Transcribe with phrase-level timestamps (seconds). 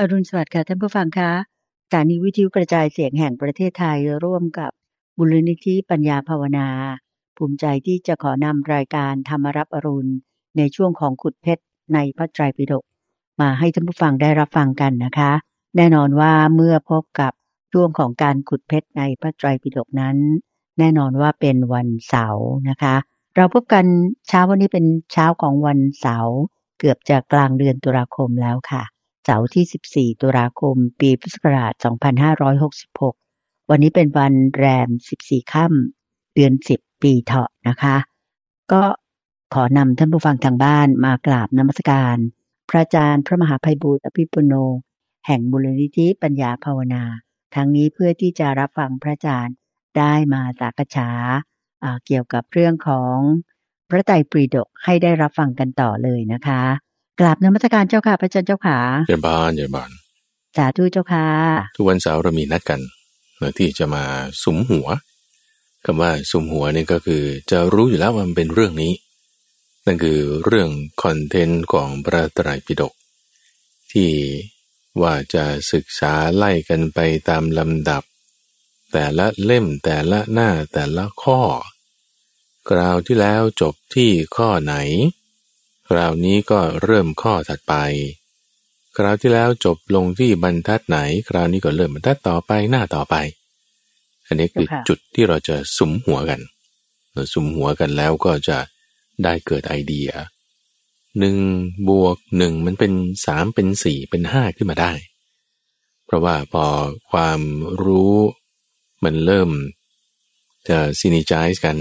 [0.00, 1.32] อรุณสวัสดิ์ค่ะท่านผู้ฟังคะ
[1.86, 4.70] สถานีวิทยุกระจายเสียงแห่งประเทศไทยร่วมกับ
[5.18, 6.68] บุรณิธิปัญญาภาวนา
[7.36, 10.12] ภูมิใจที่จะขอนำรายการธรรมรับอรุณ
[10.56, 11.62] ในช่วงของขุดเพชร
[11.94, 12.84] ในพระไตรปิฎก
[13.40, 15.32] มาให้ท่านผู้ฟังได้รับฟังกันนะคะ
[15.76, 17.32] แน่นอนว่าเมื่อพบกับ
[17.72, 20.16] ช่วงของการขุดเพชรในพระไตรปิฎกนั้น
[20.78, 22.94] แน่นอนว่าเป็นวันเสาร์นะคะ
[23.36, 23.84] เราพบกัน
[24.28, 26.36] เช้าวันนี้เป็นเช้าของวันเสาร์
[26.78, 28.84] เกือบจะกลางเดือนตุลาคมแล้วค่ะ
[29.24, 31.72] เสาร์ที่ 14 ตุลาคม ปีพุทธศักราช
[32.92, 34.88] 2566 วันนี้เป็นวันแรม
[35.20, 37.96] 14 ค่ำเดือน 10 ปีเถาะนะคะ
[38.72, 38.82] ก็
[39.54, 42.16] ขอนำท่านผู้ฟังทางบ้านมากราบนมัสการ
[42.68, 44.54] พระอาจารย์พระมหาภัยบูร์อภิปุโน
[45.26, 47.04] แห่งมูลนิธิปัญญาภาวนา
[47.54, 49.54] ทั้งนี้เพื่อที่จะรับฟังพระอาจารย์
[49.98, 51.10] ได้มาสักษา
[52.06, 53.16] เกี่ยวกับเรื่องของ
[53.88, 56.62] พระไตรปิฎกให้ได้รับฟังกันต่อเลยนะคะ
[57.20, 59.90] กราบนมัสการเจ้าค่ะพระอาจารย์เจ้าขาเจริญบานเจริญบาน
[60.56, 61.26] สาธุเจ้าค่ะ
[61.76, 62.80] ทุกวันเสาร์เรามีนัดกัน
[63.58, 64.04] ที่จะมา
[64.42, 64.88] สุมหัว
[65.84, 68.92] คำว่าสุมหัวนี่ก็คือจะรู้อยู่แล้วว่ามันเป็นเรื่องนี้
[69.86, 70.70] นั่นคือเรื่อง
[71.02, 72.92] คอนเทนต์ของพระไตรปิฎก
[73.92, 74.10] ที่
[75.02, 78.02] ว่าจะศึกษาไล่กันไปตามลำดับ
[78.92, 81.40] แต่ละเล่มแต่ละหน้าแต่ละข้อ
[82.70, 84.74] กราวที่แล้วจบที่ข้อไหน
[85.90, 87.74] คราวนี้ก็เริ่มข้อถัดไป
[88.96, 93.16] คราวที่แล้วจบลงที่บรรทัดไหน คราวนี้ก็เริ่มบรรทัดต่อไปหน้าต่อไป
[94.26, 96.40] อันนี้คือจุดที่เราจะสุมหัวกัน
[97.32, 98.58] สุมหัวกันแล้วก็จะ
[99.24, 100.10] ได้เกิดไอเดีย
[101.18, 101.36] หนึ่ง
[101.88, 102.92] บวกหนึ่งมันเป็น
[103.26, 104.92] สามเป็นสี่เป็นห้าขึ้นมาได้
[106.06, 106.64] เพราะว่าพอ
[107.10, 107.40] ความ
[107.84, 108.16] รู้
[109.04, 109.50] มันเริ่ม
[110.68, 111.76] จะซินิจายกัน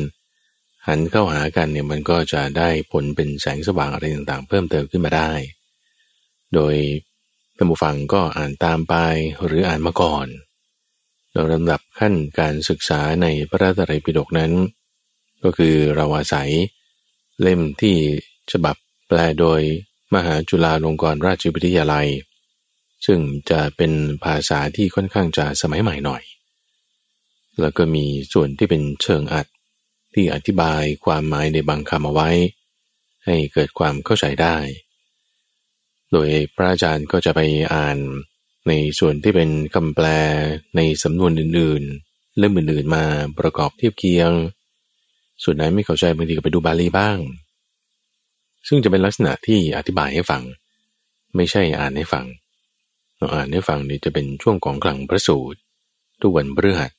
[0.89, 5.31] หันเข้าหากันเนี่ยมันก็จะได้ผลเป็นแสงสว่างอะไรต่างๆ เพิ่มเติมขึ้นมาได้
[6.53, 6.75] โดย
[7.57, 8.95] ท่านผู้ฟังก็อ่านตามไป
[9.45, 10.27] หรืออ่านมาก่อน
[11.33, 14.51] เราลำดับขั้นการศึกษาในพระตรัยปิฎกนั้น
[15.44, 16.49] ก็คือเราอาศัย
[17.41, 17.95] เล่มที่
[18.51, 18.75] ฉบับ
[19.07, 19.61] แปลโดย
[20.13, 22.07] มหาจุฬาลงกรณราชวิทยาลัย
[23.05, 23.91] ซึ่งจะเป็น
[24.23, 26.23] ภาษาที่ค่อนข้างจะสมัยใหม่หน่อย
[27.61, 29.47] แล้วก็มีส่วนที่เป็นเชิงอัด
[30.14, 32.30] ที่อธิบายความหมายในบางคำเอาไว้
[33.25, 34.58] ให้เกิดความเข้าใจได้
[36.12, 37.40] โดยพระอาจารย์ก็จะไป
[37.74, 37.97] อ่าน
[38.68, 40.08] ในส่วนที่เป็นคำแปล
[40.75, 43.06] ในสำนวนอื่นๆเล่มอื่นๆมา
[43.40, 44.31] ประกอบเทียบเคียง
[45.44, 47.18] ส่วนไหนไม่เข้าใจบางทีก็ไปดูบาลีบ้าง
[48.68, 50.44] ซึ่งจะเป็นลักษณะที่อธิบายให้ฟัง
[51.36, 52.26] ไม่ใช่อ่านให้ฟัง
[53.18, 55.59] เราอ่านให้ฟังนี่จะเป็นช่วงของกลางพระสูตร
[56.22, 56.91] ทุกวันพฤหัส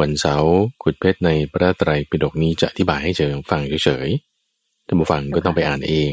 [0.00, 6.12] วันเสาร์ขุดเพชรในพระไตรปิฎกนี้จะอธิบายให้เจอฟังเฉยๆท่านผู้ฟังก็ต้องไปอ่านเอง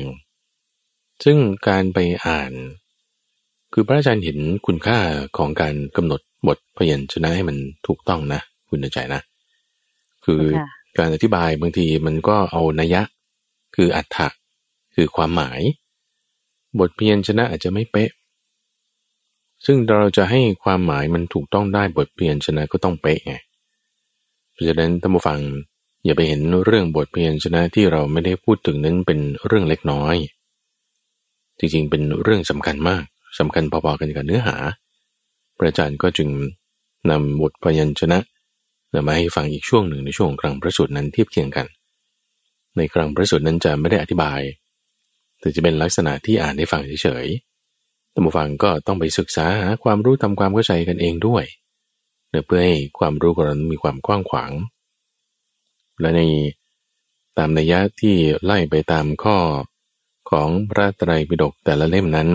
[1.24, 1.38] ซึ่ง
[1.68, 2.52] การไปอ่าน
[3.74, 5.00] คือพระอาจารย์เห็นคุณค่า
[5.38, 7.58] ของการกำหนดบทพยัญชนะให้มัน
[7.88, 9.22] ถูกต้องนะ คุณใจนะ
[10.26, 10.42] คือ
[10.98, 13.02] การอธิบายบางทีมันก็เอานัยะ
[13.76, 14.28] คืออัฏฐะ
[14.96, 15.62] คือความหมาย
[16.80, 18.10] บทพยัญชนะอาจจะไม่เป๊ะ
[19.66, 23.36] ซึ่งเราจะให้ความหมายมันถูกต้องได้บทพยัญชนะก็ต้องเป๊ะไง
[24.56, 25.40] เพราะฉะนั้นท่านผู้ฟัง
[26.06, 30.16] อย่าไปเห็นเรื่องบทเพียนชนะที่เราไม่ได้พูดถึงนั้นเป็นเรื่องเล็กน้อย
[31.60, 33.04] จริงๆเป็นเรื่องสำคัญมาก
[33.40, 34.56] สำคัญพอๆกันกับเนื้อหา
[35.58, 36.30] พระอาจารย์ก็จึง
[37.12, 38.20] นำบทพยัญชนะ
[39.08, 41.68] มาให้ฟังอีกช่วงหนึ่งในช่วงกลางพระสูตรนั้นเทียบเคียงกัน
[42.78, 44.42] ในกลางพระสูตรนั้นจะไม่ได้อธิบาย
[45.40, 51.44] แต่จะเป็นลักษณะที่อ่านให้ฟังเฉยๆท่านผู้ฟังก็ต้องไปศึกษาหาความรู้ทำความเข้าใจกันเองด้วย
[52.46, 54.52] เพื่อให้ความรู้ของเรามีความกว้างขวาง
[56.00, 56.22] และใน
[57.38, 59.38] ตามนัยยะที่ไล่ไปตามข้อ
[60.30, 62.30] ของพระไตรปิฎกแต่ละเล่มนั้น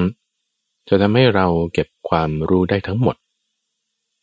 [0.88, 3.16] จะทำให้เราเก็บความรู้ได้ทั้งหมด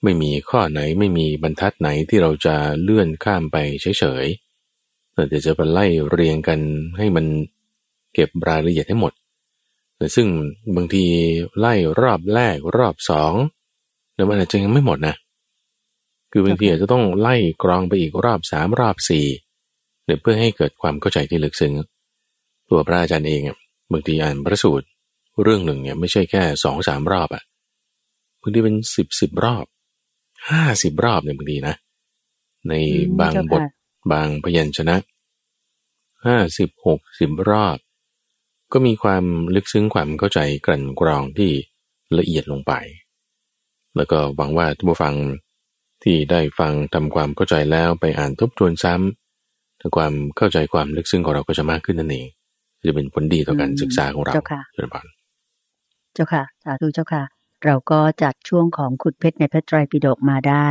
[0.03, 6.59] ไม่มีข้อไหนไม่มีบรรทัดไหนที่เราจะเลื่อนข้ามไปเฉยๆเราจะไปไล่เรียงกัน
[6.97, 7.25] ให้มัน
[8.13, 9.13] เก็บรายละเอียดให้หมด
[10.15, 10.27] ซึ่ง
[10.75, 11.05] บางที
[11.59, 13.33] ไล่รอบแรกรอบสอง
[14.15, 15.15] แล้วมันอาจจะยังไม่หมดนะ
[16.31, 19.25] คือบางทีอาจจะต้องไล่กรองไปอีกรอบสามรอบสี่
[20.21, 21.73] เพื่อให้เกิดความเข้าใจที่ลึกซึ้ง
[22.69, 23.41] ตัวพระอาจารย์เอง
[23.91, 24.87] บางทีอ่านพระสูตร
[25.43, 27.43] เรื่องหนึ่งเนี่ยไม่ใช่แค่สองสามรอบอะ
[28.41, 29.65] บางทีเป็นสิบสิบรอบ
[30.49, 31.75] ห้าสิบรอบเนี่ยบางทีนะ
[32.69, 32.73] ใน
[33.19, 33.63] บางบท
[34.11, 34.95] บางพยัญชนะ
[36.25, 37.77] ห้าสิบหกสิบรอบ
[38.73, 39.23] ก็มีความ
[39.55, 41.51] ลึกซึ้งความเข้าใจกลั่นกรองที่
[42.17, 42.73] ละเอียดลงไป
[43.95, 45.13] แล้วก็หวังว่าทุกผู้ฟัง
[46.03, 52.27] ที่ได้ฟังทำความเข้าใจแล้วไปอ่านทบทวนซ้ำถ้าความเข้าใจความลึกซึ้งของเราก็จะมากขึ้นนั่นเอง
[52.87, 57.23] จะเป็นผลดีต่อการศึกษาของเราเจ้าค่ะเจ้าค่ะสาธุเจ้าค่ะ
[57.65, 60.67] เราก็จัดช่วงของขุดเพชรในพระไตรปิฎกมาได้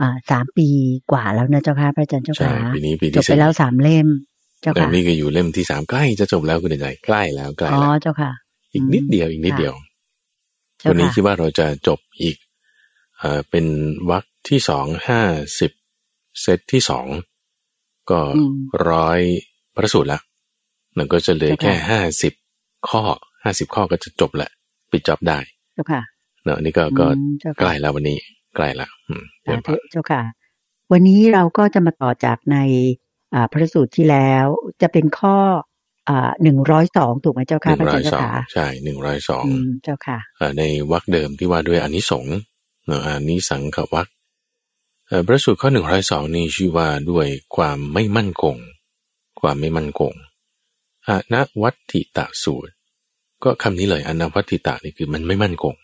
[0.00, 0.68] อ่าสามปี
[1.10, 4.08] กว่าแล้วนะเจ้าค่ะพระอาจารย์เจ้าใช่ค่ะปีนี้ปีจบที่ไปสี่แล้วสามเล่ม
[4.60, 8.30] เจ้าแต่ค่ะนี่ก็อยู่เล่มที่สามใกล้จะจบแล้วคุณเดชใจใกล้แล้วใกล้อ๋อแล้วเจ้าค่ะ
[8.72, 9.74] อีกนิดเดียวอีกนิดค่ะเดียว
[10.78, 12.36] เจ้าวันนี้ค่ะคิดว่าเราจะจบอีก
[13.22, 13.66] เอ่อเป็น
[14.10, 15.22] วรรคที่สองห้า
[15.60, 15.72] สิบ
[16.42, 17.06] เซตที่สอง
[18.10, 18.56] ก็อืม
[18.90, 19.20] ร้อย
[19.74, 20.20] พระสูตรละ
[20.98, 22.32] มันก็จะเหลือเจ้าค่ะแค่ห้าสิบ
[22.88, 23.02] ข้อ
[23.44, 24.48] ห้าสิบข้อก็จะจบละ
[24.92, 25.38] ปิดจอบได้
[25.74, 26.02] เจ้าค่ะ
[26.44, 28.18] เนอะอันนี้ก็ก็อืมเจ้าใกค่ะล้แล้ววันนี้
[28.56, 30.22] ใกล้ละอืมเดี๋ยสาวก่อธุนเจ้าค่ะ
[30.92, 32.58] วันนี้เราก็จะมาต่อจากใน
[33.34, 34.46] อ่าพระสูตรที่แล้ว
[34.82, 35.36] จะเป็นข้อ
[36.08, 42.36] อ่าหนึ่งร้อยสองถูกไหมเจ้าหค่ะนึ่งพระร้ออายจารย์สเจ้าองค่ะใช่หนึ่งร้อยสองอืมเจ้าค่ะเอ่อในวรรคเดิมที่ว่าด้วยอานิสงส์
[42.86, 44.08] เนอะอานิสังขวรรค
[45.06, 47.26] เอ่อพระสูตรข้อหนึ่งร้อยสองนี่ชื่อว่าด้วย
[47.56, 48.56] ความไม่มั่นคง
[49.40, 50.12] ความไม่มั่นคง
[51.06, 52.72] อานวัตถิตะสูตร
[53.44, 55.74] ก็คำนี้เลยอนวัตถิตะนี่คือมันไม่มั่นคง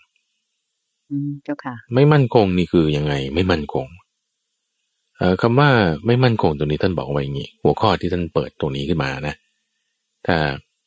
[1.11, 3.87] อืมเจ้าค่ะ ไม่มั่นคงนี่คือยังไง ไม่มั่นคง
[5.17, 5.71] เอ่อคำว่า
[6.07, 9.35] ไม่มั่นคงตรงนี้ท่านบอกไว้อย่างนี้หัวข้อที่ท่านเปิดตรงนี้ขึ้นมานะ
[10.27, 10.37] ถ้า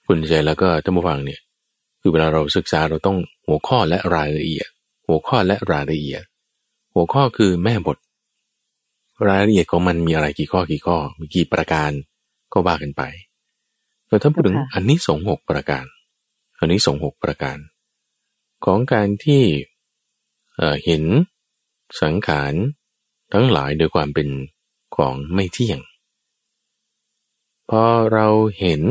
[0.05, 1.39] คุณใจแล้วก็ท่านผู้ฟังเนี่ย
[2.01, 3.17] คือเวลาเราศึกษาเราต้อง
[3.47, 4.69] หัวข้อและรายละเอียด
[5.11, 6.23] หัวข้อและรายละเอียด
[6.93, 7.97] หัวข้อคือแม่บท
[9.27, 11.91] รายละเอียดของมันมีอะไรกี่ข้อกี่ข้อมีกี่ประการ
[12.53, 13.01] ก็ว่ากันไป
[14.07, 15.85] แต่ถ้าพูดถึงค่ะอันนี้สงส์หกประการ
[16.59, 17.57] อันนี้สงส์หกประการ
[18.65, 19.43] ของการที่
[20.55, 21.03] เอ่อเห็น
[22.01, 22.53] สังขาร
[23.33, 24.29] ทั้งหลายโดยความเป็น
[24.95, 25.79] ของไม่เที่ยง
[27.69, 28.27] พอเรา
[28.59, 28.81] เห็น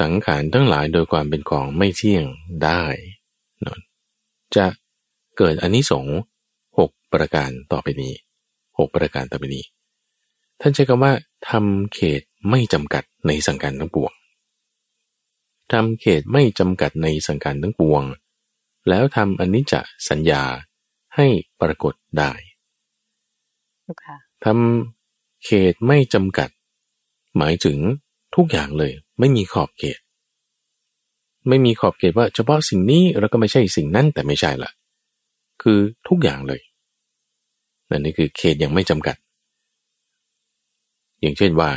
[0.00, 2.24] สังขารทั้งหลายโดยความเป็นของไม่เที่ยง
[2.64, 2.82] ได้
[3.60, 3.78] เนอะ
[4.56, 4.66] จะ
[5.44, 6.18] เกิดอนนิสงส์
[6.78, 8.12] หกประการต่อไปนี้
[8.78, 9.64] หกประการต่อไปนี้
[10.60, 11.12] ท่านใช้คำว่า
[11.50, 14.12] ทำเขตไม่จำกัดในสังขารทั้งปวง
[15.72, 18.02] ทำเขตไม่จำกัดในสังขารทั้งปวง
[18.88, 19.74] แล้วทำอนิจจ
[20.08, 20.42] สัญญา
[21.16, 21.26] ให้
[21.60, 22.32] ปรากฏได้
[23.82, 26.50] เจ้าค่ะทำเขตไม่จำกัด
[27.36, 27.78] หมายถึง
[28.34, 29.98] ทุกอย่างเลย ไม่มีขอบเขต
[31.48, 34.72] ไม่มีขอบเขตว่าเฉพาะสิ่งนี้แล้วก็ไม่ใช่สิ่งนั้นแต่ไม่ใช่ละ
[35.62, 35.78] คือ
[36.08, 36.60] ทุกอย่างเลย
[37.90, 39.16] นั่นนี่คือเขตยังไม่จำกัด
[41.20, 41.70] อย่างเช่นว่า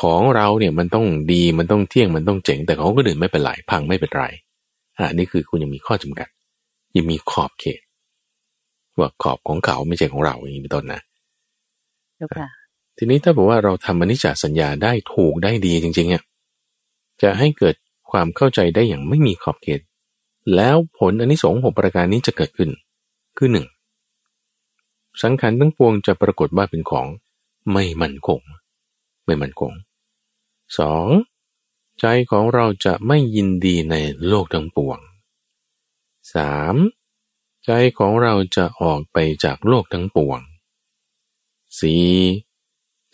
[0.00, 4.24] ของเราเนี่ยมันต้องดีมันต้องเที่ยงมันต้องเจ๋ง แต่ของคนอื่นไม่เป็นไรพังไม่เป็นไร
[4.98, 6.28] อ่านี่คือคุณยังมีข้อจำกัด
[6.96, 7.80] ยังมีขอบเขต
[8.98, 11.00] ว่าขอบของเขาไม่ใช่ของเราอย่างนี้เป็นต้นนะ
[12.16, 12.48] เจ้าค่ะ
[12.96, 16.22] ทีนี้ถ้าบอกว่าเราทำอนิจจสัญญาได้ถูกได้ดีจริงๆอะ
[17.22, 17.74] จะให้เกิด
[18.10, 19.80] ความเข้าใจได้อย่างไม่มีขอบเขต
[20.56, 22.70] แล้วผลอนนิสงส์หกประการนี้จะเกิดขึ้น
[23.38, 23.68] คือหนึ่ง
[25.22, 27.06] สังขารทั้งปวงจะปรากฏว่าเป็นของ
[27.72, 28.40] ไม่มั่นคง
[29.26, 29.72] ไม่มั่นคง
[30.78, 31.06] สอง
[32.00, 33.94] ใจของเราจะไม่ยินดีใน
[34.28, 34.98] โลกทั้งปวง
[36.34, 36.76] สาม
[37.64, 40.40] ใจของเราจะออกไปจากโลกทั้งปวง
[41.78, 42.08] สี่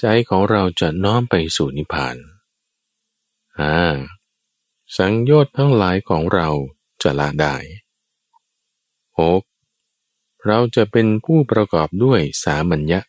[0.00, 2.16] ใจของเราจะน้อมไปสู่นิพพาน
[3.58, 3.76] ห้า
[4.96, 6.48] สังโยชน์ทั้งหลายของเรา
[7.02, 7.56] จะละได้
[9.18, 9.42] หก
[10.46, 13.00] เราจะเป็นผู้ประกอบด้วยสามัญญะ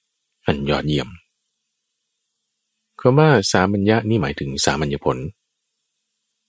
[0.46, 1.10] อันยอดเยี่ยม
[3.00, 5.18] คำว่าสามัญญะนี่หมายถึงสามัญญผล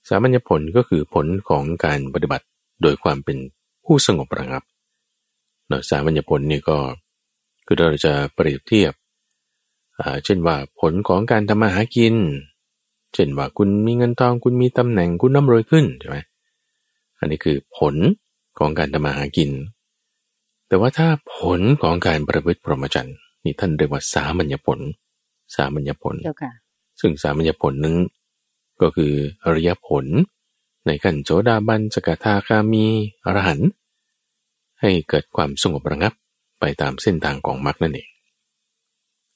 [0.09, 2.47] สามัญญผลก็คือผลของการปฏิบัติ
[2.83, 3.39] โดยความเป็น
[3.85, 4.63] ผู้สงบระงับ
[5.69, 6.79] เนาะสามัญญผลนี่ก็
[7.67, 8.93] คือเราจะเปรียบเทียบ
[10.25, 12.15] เช่นว่าผลของการทำมาหากิน
[13.15, 16.19] เช่นว่าคุณมีเงินทองคุณมีตำแหน่งคุณร่ำรวยขึ้นใช่ไหม
[17.19, 17.95] อันนี้คือผล
[18.59, 19.51] ของการทำมาหากิน
[20.69, 24.79] แต่ว่าถ้าผลของการประพฤติพรหมจรรย์นี่ท่านเรียกว่าสามัญญผล
[25.57, 26.53] สามัญญผลเจ้าค่ะ
[27.01, 27.97] ซึ่งสามัญญผลนั้น
[28.83, 29.13] ก็คือ
[29.45, 30.05] อริยผล
[30.87, 32.87] ในขั้นโสดาบันสกทาคามี
[33.25, 33.69] อรหันต์
[34.81, 36.13] ให้เกิดความสงบระงับ
[36.61, 38.09] ไปตามเส้นทางของมรรคนั่นเอง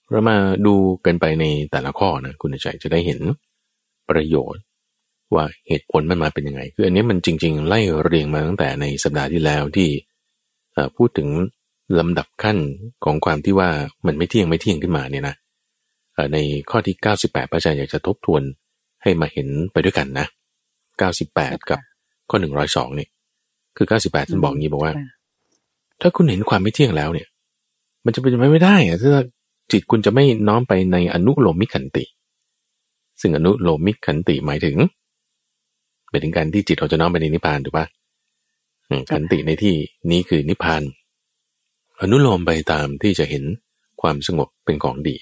[0.08, 3.20] เรามาดูกันไปในแต่ละข้อนะคุณใจจะได้เห็น
[4.08, 4.62] ประโยชน์
[5.34, 10.08] ว่าเหตุผลมันมาเป็นยังไง คืออันนี้มันจริง ๆ ไล่เรียงมาตั้งแต่ในสัปดาห์ที่แล้วที่เอ่อ
[10.96, 11.28] พูดถึง
[11.98, 12.58] ลำดับขั้น
[13.04, 13.68] ของความที่ว่า
[14.06, 15.34] มันไม่เที่ยงไม่เที่ยงขึ้นมาเนี่ยนะ
[16.14, 16.38] เอ่อใน
[16.70, 18.42] ข้อที่ 98 พระอาจารย์อยากจะทบทวน
[19.02, 20.26] ให้มาเห็นไปด้วยกันนะ
[20.98, 21.80] 98 กับ
[22.30, 22.36] ข้อ
[22.68, 23.08] 102นี่
[23.76, 24.92] คือ 98ท่านบอกอย่างนี้บอกว่า
[26.00, 27.28] ถ้าคุณเห็นความไม่เที่ยงแล้วเนี่ย
[28.04, 29.10] มันจะเป็นไปไม่ได้อะถ้า
[29.72, 32.04] จิตคุณจะไม่น้อมไปในอนุโลมิขันติ
[33.20, 34.76] ซึ่งอนุโลมิขันติหมายถึง
[36.10, 37.99] หมายถึงการที่จิตเราจะน้อมไปในนิพพานถูกปะอืม
[39.10, 39.76] ขันติในที่
[40.10, 40.82] นี้คือนิพพาน
[42.00, 43.44] อนุโลมไปตามที่จะเห็น
[44.00, 45.16] ความสงบเป็นของดี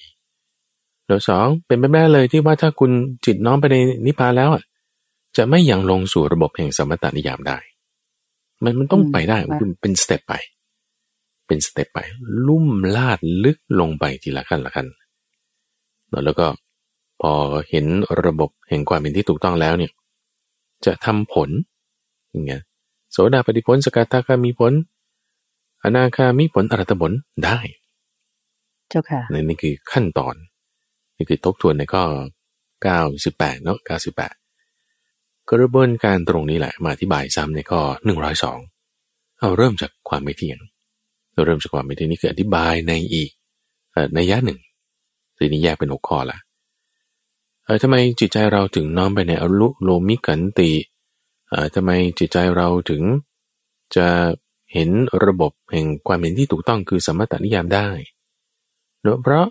[1.06, 2.90] แล้วสองเป็นไปไม่ได้เลยที่ว่าถ้าคุณ
[3.26, 4.62] จิตน้อมไปในนิพพานแล้วอะ
[5.36, 7.58] จะไม่ยังลงสู่ระบบแห่งสมถะนิยามได้
[8.64, 10.34] มันมันต้องอืมไปได้ค่ะคือเป็นสเต็ปไป
[11.46, 11.98] เป็นสเต็ปไป
[12.46, 14.86] ลุ่มลาดลึกลงไปทีละขั้นละขั้น
[16.08, 16.46] เนอะแล้วก็
[17.20, 17.32] พอ
[17.70, 17.86] เห็น
[18.24, 19.92] ระบบแห่งความเป็นที่ถูกต้องแล้วเนี่ย
[20.86, 21.50] จะทำผล
[22.30, 22.62] อย่างเงี้ย
[23.12, 24.72] โสดาปฏิผลสกทาคามีผล
[25.82, 27.12] อนาคามีผลอรหัตผล
[27.44, 27.58] ได้
[28.88, 30.34] เจ้าค่ะนี่นี่คือขั้นตอน
[31.16, 32.04] นี่คือทบทวนในข้อ
[32.84, 33.78] 98เนาะ
[34.64, 37.80] 98 กระบวนการตรงนี้แหละ มาอธิบายซ้ำในข้อ
[38.60, 40.58] 102 เอาเริ่มจากความไม่เที่ยง
[41.32, 43.30] เราเริ่มจากความไม่เที่ยงนี่คืออธิบายในอีก
[43.92, 44.60] เอ่อในยะหนึ่ง
[45.36, 46.38] ทีนี้แยกเป็นหกข้อละ
[47.64, 50.88] เออทำไมจิตใจเราถึงน้อมไปในอรุโลมิกันติเอ่อ
[51.74, 53.02] ทำไมจิตใจเราถึง
[53.96, 54.08] จะ
[54.72, 54.90] เห็น
[55.24, 57.88] ระบบแห่งความเห็นที่ถูกต้องคือสมมตินิยามได้
[59.02, 59.46] เนอะเพราะ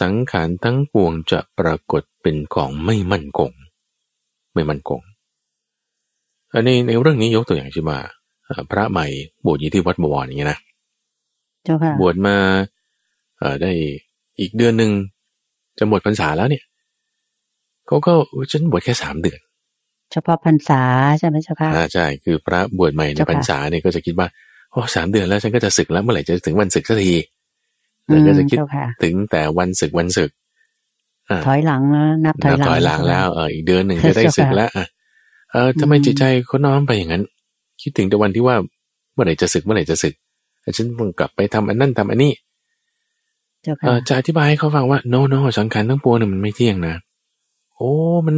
[0.00, 3.50] สังขารทั้งปวงจะปรากฏเป็นของไม่มั่นคง
[4.54, 5.00] ไม่มั่นคง
[6.54, 7.98] อันนี้ในเรื่องนี้ยกตัวอย่างเช่นว่า
[8.44, 9.06] เอ่อพระใหม่
[9.44, 10.58] บวชอยู่ที่วัดบวรอย่างเงี้ยนะ
[11.64, 12.36] เจ้าค่ะบวชมา
[13.38, 13.70] เอ่อได้
[14.40, 14.90] อีกเดือนหนึ่ง
[15.78, 16.64] จะหมดพรรษาแล้วเนี่ย
[17.86, 19.40] เขาก็อุ๊ยฉันบวชแค่สามเดือน
[20.12, 20.82] เฉพาะพรรษา
[21.18, 24.28] ใช่ไหมเจ้าค่ะอ่าใช่คือพระบวชใหม่ในเจ้าค่ะพรรษาเนี่ยก็จะคิดว่า
[24.72, 27.14] โอ้สามเดือนแล้วฉันก็จะศึกแล้วเมื่อไหร่จะถึงวันศึกสักที
[28.10, 30.30] อืแล้วมก็จะคิดเจ้าค่ะถึงแต่วันศึกวันศึก
[31.30, 34.86] อ่าถอยหลังแล้วนับถอยนับหลังถอยหลังแล้วเอออีกเดือนหนึ่งจะได้เจ้าค่ะศึกแล้วอะ
[35.52, 37.22] เออทำไมอืมจิตใจเขาน้อมไปอย่างนั้น
[37.82, 38.56] คิดถึงแต่วันที่ว่า
[39.14, 40.14] เมื่อไหร่จะศึกเมื่อไหร่จะศึก
[40.62, 42.32] แต่ฉันต้องกลับไปทำอันนั้นทำอันนี้
[43.62, 46.94] เจ้าเอค่ะอจะอธิบายให้เขาฟังว่าโนโนสังขารทั้งปวงเนี่ยมันไม่เที่ยงนะ
[47.74, 47.90] โอ้
[48.26, 48.36] มัน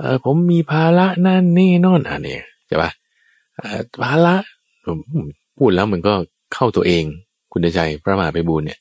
[0.00, 2.90] เออผมมีภาระนั่นนี่โน่นอะเนี่ยใช่ปะ
[3.58, 4.36] เอ่อภาระ
[4.86, 4.98] ผม
[5.58, 6.14] พูดแล้วมันก็
[6.54, 7.04] เข้าตัวเอง
[7.52, 8.80] คุณใจพระมหาไปบูลย์เนี่ย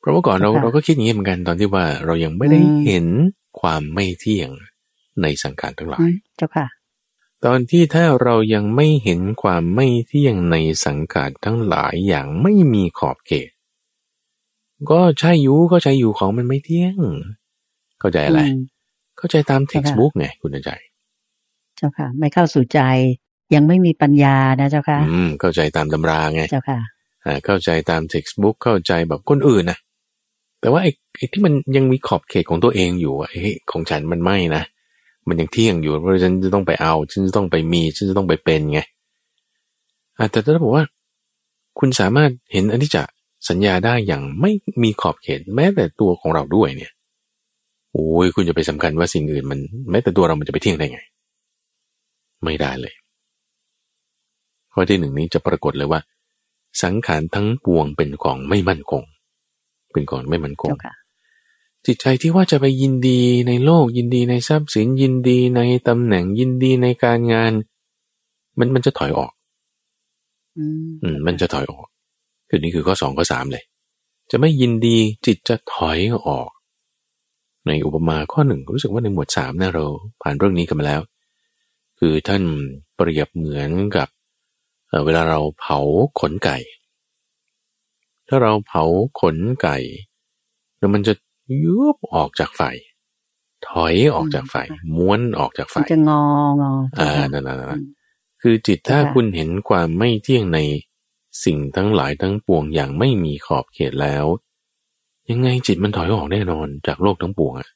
[0.00, 3.06] เพราะเมื่อก่อนเราค่ะเราก็คิดอย่างนี้เหมือนกันตอนที่ว่าเรายังไม่ได้อืมเห็น
[3.60, 4.50] ความไม่เที่ยง
[5.22, 6.66] ในสังขารทั้งหลาอืยมเจ้าค่ะ
[7.44, 13.50] ตอนที่ถ้าเรายังไม่เห็นความไม่เที่ยงในสังขารทั้งหลายอย่างไม่มีขอบเขต
[14.90, 16.98] ก็ใช่อยู่ก็ใช่อยู่ของมันไม่เที่ยง
[18.00, 18.52] เข้าใจอะไรอืม
[19.24, 20.70] เข้าใจตาม textbook ไงคุณใจ
[21.76, 22.80] เจ้าค่ะ ไม่เข้าสู่ใจ
[23.54, 26.80] ยังไม่มีปัญญานะเจ้าค่ะ อืม เข้าใจตามตำราไง เจ้าค่ะ
[27.24, 29.78] อ่า เข้าใจตาม textbook เข้าใจแบบคนอื่นนะ
[30.60, 34.62] แต่ว่าไอ้ไอ้ที่มันยังมีขอบเขตของตัวเองอยู่อะเฮ้ยของฉันมันไม่นะ
[35.28, 38.80] มันยังเที่ยงอยู่เพราะฉันจะต้องไปเอา ฉันจะต้องไปมี ฉันจะต้องไปเป็นไง
[40.18, 40.84] อ่าแต่ถ้าบอกว่า
[41.78, 42.96] คุณสามารถเห็นอนิจจ
[43.48, 44.52] สัญญาได้อย่างไม่
[44.82, 46.92] มีขอบเขตแม้แต่ตัวของเราด้วยเนี่ย
[47.94, 49.60] โอ้ยคุณจะไปสำคัญว่าสิ่งอื่นมัน
[49.90, 51.00] แม้แต่ตัวเรามันจะไปเที่ยงได้ไง
[52.44, 52.94] ไม่ได้เลย
[54.72, 56.00] ข้อที่หนึ่งนี้จะปรากฏเลยว่า
[56.82, 59.02] สังขารทั้งปวงเป็นของไม่มั่นคง
[59.92, 60.94] เป็นของไม่มั่นคงเจ้าค่ะ
[61.86, 67.52] จิตใจที่ว่าจะไปยินดีในโลกยินดีในทรัพย์สินยินดีในตำแหน่งยินดีในการงาน
[68.58, 69.32] มันมันจะถอยออก
[70.58, 71.86] อืมอืมมันจะถอยออก
[72.48, 73.64] คือนี่คือข้อสองข้อสามเลย
[74.30, 76.50] จะไม่ยินดีจิตจะถอยออก
[77.66, 79.84] ในอุปมาข้อหนึ่งรู้สึกว่าในหมวดสามนะเรา
[80.22, 81.00] ผ่านเรื่องนี้กันมาแล้ว
[81.98, 82.42] คือท่าน
[82.94, 84.08] เปรียบเหมือนกับ
[84.88, 85.78] เอ่อเวลาเราเผา
[86.20, 86.58] ขนไก่
[88.28, 88.84] ถ้าเราเผา
[89.20, 89.76] ขนไก่
[90.78, 91.14] แล้วมันจะ
[91.64, 92.62] ยุบออกจากไฟ
[93.68, 94.56] ถอยออกจากไฟ
[94.96, 96.24] ม้วนออกจากไฟมันจะงอ
[96.60, 97.86] งอเจ้าอ่าค่ะนั่นนั่นนั่นอืม
[98.42, 100.58] คือจิตถ้าเจ้าค่ะคุณเห็นความไม่เที่ยงใน
[101.44, 104.24] สิ่งทั้งหลายทั้งปวงอย่างไม่มีขอบเขตแล้ว
[105.30, 107.68] ยังไงจิตมันถอยออกแน่นอนจากโลกทั้งปวงอะ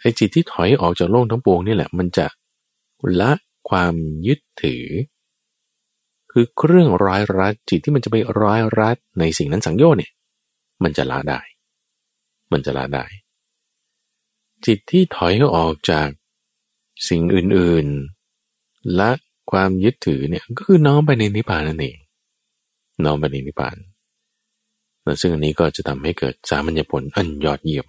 [0.00, 2.26] ไอ้จิตที่ถอยออกจากโลกทั้งปวงนี่แหละ มันจะ
[3.20, 3.32] ละ
[3.68, 3.94] ความ
[4.26, 4.84] ยึดถือ
[6.32, 10.12] คือเครื่องร้ายรัดจิตที่มันจะไปร้ายรัดในสิ่งนั้นสังโยชน์เนี่ย
[10.82, 11.40] มันจะละได้
[12.52, 13.04] มันจะละได้
[14.66, 16.08] จิตที่ถอยออกจาก
[17.08, 19.10] สิ่งอื่นๆละ
[19.50, 21.96] ความยึดถือเนี่ยก็คือน้อมไปในนิพพานนั่นเอง
[23.04, 23.76] น้อมไปในนิพพาน
[25.04, 27.86] และซึ่งอันนี้ก็จะทำให้เกิดสามัญญผลอันยอดเยี่ยม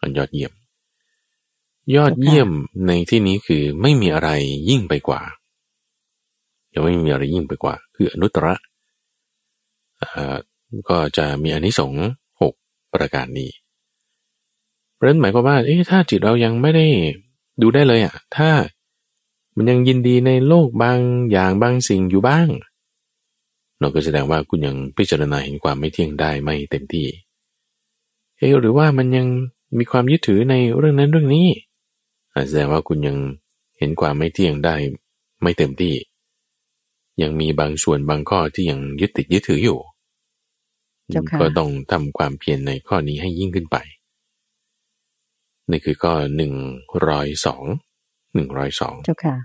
[0.00, 0.52] อันยอดเยี่ยม
[1.96, 2.50] ยอดเยี่ยม
[2.86, 4.30] ในที่นี้คือไม่มีอะไร
[4.70, 5.20] ยิ่งไปกว่า
[6.74, 8.46] ยังไม่มีอะไรยิ่งไปกว่า คืออนุตตร
[10.02, 10.36] อ่า
[10.88, 12.06] ก็จะมีอนิสงส์
[12.40, 12.54] หก
[12.92, 13.50] ประการนี้
[14.94, 16.86] เพราะฉะนั้นหมายความว่าเอ๊ะถ้าจิตเรายังไม่ได้
[17.62, 18.50] ดูได้เลยอะ ถ้า
[19.56, 20.98] มันยังยินดีในโลกบาง
[21.30, 22.48] อย่างบางสิ่งอยู่บ้าง
[23.80, 27.06] เราก็แสดงว่าคุณยังพิจารณาเห็นความไม่เที่ยงได้ไม่เต็มที่
[28.38, 29.26] เอ๊ะหรือว่ามันยัง
[29.78, 31.48] มีความยึดถือในเรื่องนั้นเรื่องนี้
[32.32, 33.16] อะแสดงว่าคุณยัง
[33.78, 34.74] เห็นความไม่เที่ยงได้
[35.42, 35.94] ไม่เต็มที่
[37.22, 39.78] ยังมีบางส่วนบางข้อที่ยังยึดติดยึดถืออยู่
[41.10, 43.76] เจ้าค่ะก็ต้องทำความเพียรในข้อนี้ให้ยิ่งขึ้นไป
[45.70, 46.54] นี่คือข้อหนึ่ง
[47.08, 47.64] ร้อยสอง
[48.34, 49.36] หนึ่งร้อยสองเจ้าค่ะ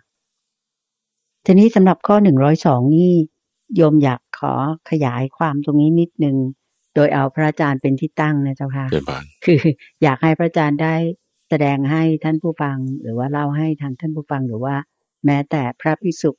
[1.46, 3.12] ทีนี้สำหรับข้อหนึ่งร้อยสองนี่
[3.76, 4.54] โยมอยากขอ
[4.90, 6.38] ขยายความตรงนี้นิดนึง
[6.96, 9.62] โดยเอาพระอาจารย์เป็นที่ตั้งนะเจ้าค่ะเดินบานคือ
[10.04, 10.96] อยากให้พระอาจารย์ได้
[11.50, 14.76] แสดงให้ท่านผู้ฟัง หรือว่าเล่าให้ทางท่านผู้ฟังหรือว่า
[15.26, 16.32] แม้แต่พระพิสุ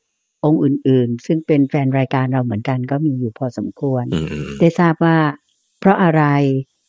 [0.45, 5.19] องค์อื่น ๆ ซึ่งเป็นแฟนรายการเราเหมือนกันก็มีอยู่พอสมควรอืมอืมอืมได้ทราบว่า
[5.81, 6.25] เพราะอะไร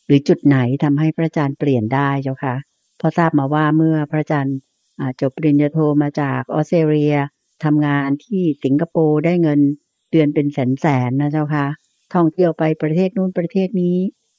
[0.06, 2.56] หรือจุดไหนทำให้พระอาจารย์เปลี่ยนได้เจ้าค่ะ
[2.98, 4.56] เพราะทราบมาว่าเมื่อพระอาจารย์
[5.00, 7.16] อ่าจบปริญญาโทมาจากออสเตรเลีย
[7.64, 9.60] ทำงานที่สิงคโปร์ได้เงิน
[10.14, 11.66] เดือนเป็นแสนๆนนะเจ้าค่ะ
[12.14, 13.96] ท่องเที่ยวไปประเทศนู้นประเทศนี้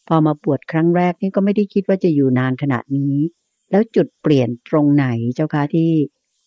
[0.08, 3.16] พอมาปวดครั้งแรกนี่ก็ไม่ได้คิดว่าจะอยู่นานขนาดนี้
[3.72, 5.90] แล้วจุดเปลี่ยนตรงไหนเจ้าคะที่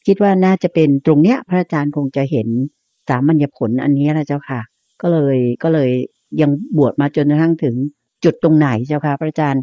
[0.06, 2.48] คิดว่าน่าจะเป็นตรงเนี้ย พระอาจารย์คงจะเห็น
[3.08, 4.60] สามัญญผลอันนี้แหละเจ้าค่ะ
[5.02, 5.90] ก็เลยก็เลย
[6.40, 7.74] ยังบวชมาจนกระทั่งถึง
[8.24, 9.62] จุดตรงไหนเจ้าค่ะพระอาจารย์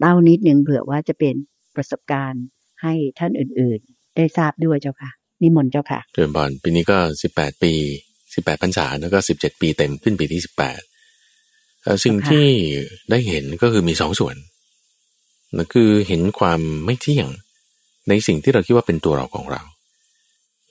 [0.00, 1.34] เล่านิดนึงเผื่อว่าจะเป็น
[1.76, 2.44] ประสบการณ์
[2.82, 5.10] ให้ท่านอื่น ๆ ได้ทราบด้วยเจ้าค่ะ
[5.42, 7.72] นิมนต์เจ้าค่ะเดินบานปีนี้ก็สิบแปดปี
[8.38, 10.80] สิบแปดพรรษาแล้วก็สิบเจ็ดปีเต็มขึ้นปีที่สิบแปด
[12.04, 12.46] สิ่งค่ะที่
[13.10, 14.36] ได้เห็นก็คือมีสองส่วน
[15.56, 17.28] นั่นคือเห็นความไม่เที่ยง
[18.08, 19.62] ในสิ่งที่เราคิดว่าเป็นตัวเราของเรา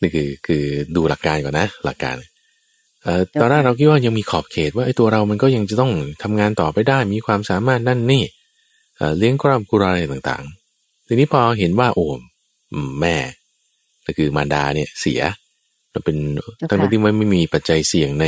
[0.01, 0.63] นี่คือคือ
[0.95, 2.15] ดูหลักการก่อนนะ หลักการ
[3.03, 5.91] เอ่อตอนแรกเราคิดว่ายังมีขอบเขตว่าไอ้ตัวเรามันก็ยังจะต้อง
[6.24, 8.24] ทำงานต่อไปได้ มีความสามารถนั่นนี่
[8.97, 12.05] เอ่อเลี้ยงครอบครัวอะไรต่างๆ ทีนี้พอเห็นว่าโอ้
[12.74, 13.15] อืมแม่
[14.05, 15.21] ก็คือมารดาเนี่ยเสีย
[15.97, 16.17] เราเป็น
[16.57, 18.25] เจ้าค่ะทั้งที่ไม่ไม่มีปัจจัยเสี่ยงใน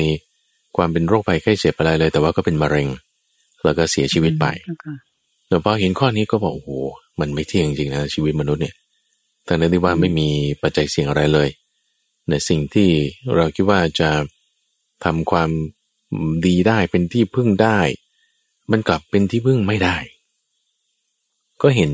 [0.77, 2.87] ความเป็นโรคภัยไข้เจ็บอะไรเลย แต่ว่าก็เป็นมะเร็ง
[3.65, 4.95] แล้วก็เสียชีวิตไปเจ้าค่ะ
[5.47, 6.69] แต่พอเห็นข้อนี้ก็บอกโอ้โห
[7.19, 8.75] มันไม่เที่ยงจริงนะชีวิตมนุษย์เนี่ย
[9.47, 10.29] ทั้งนั้นที่ว่าไม่มี
[10.61, 11.49] ปัจจัยเสี่ยงอะไรเลย
[12.29, 12.89] ในสิ่งที่
[13.35, 14.09] เราคิดว่าจะ
[15.05, 15.49] ทำความ
[16.45, 17.79] ดีได้เป็นที่พึ่งได้
[18.71, 19.97] มันกลับเป็นที่พึ่งไม่ได้
[21.61, 21.91] ก็เห็น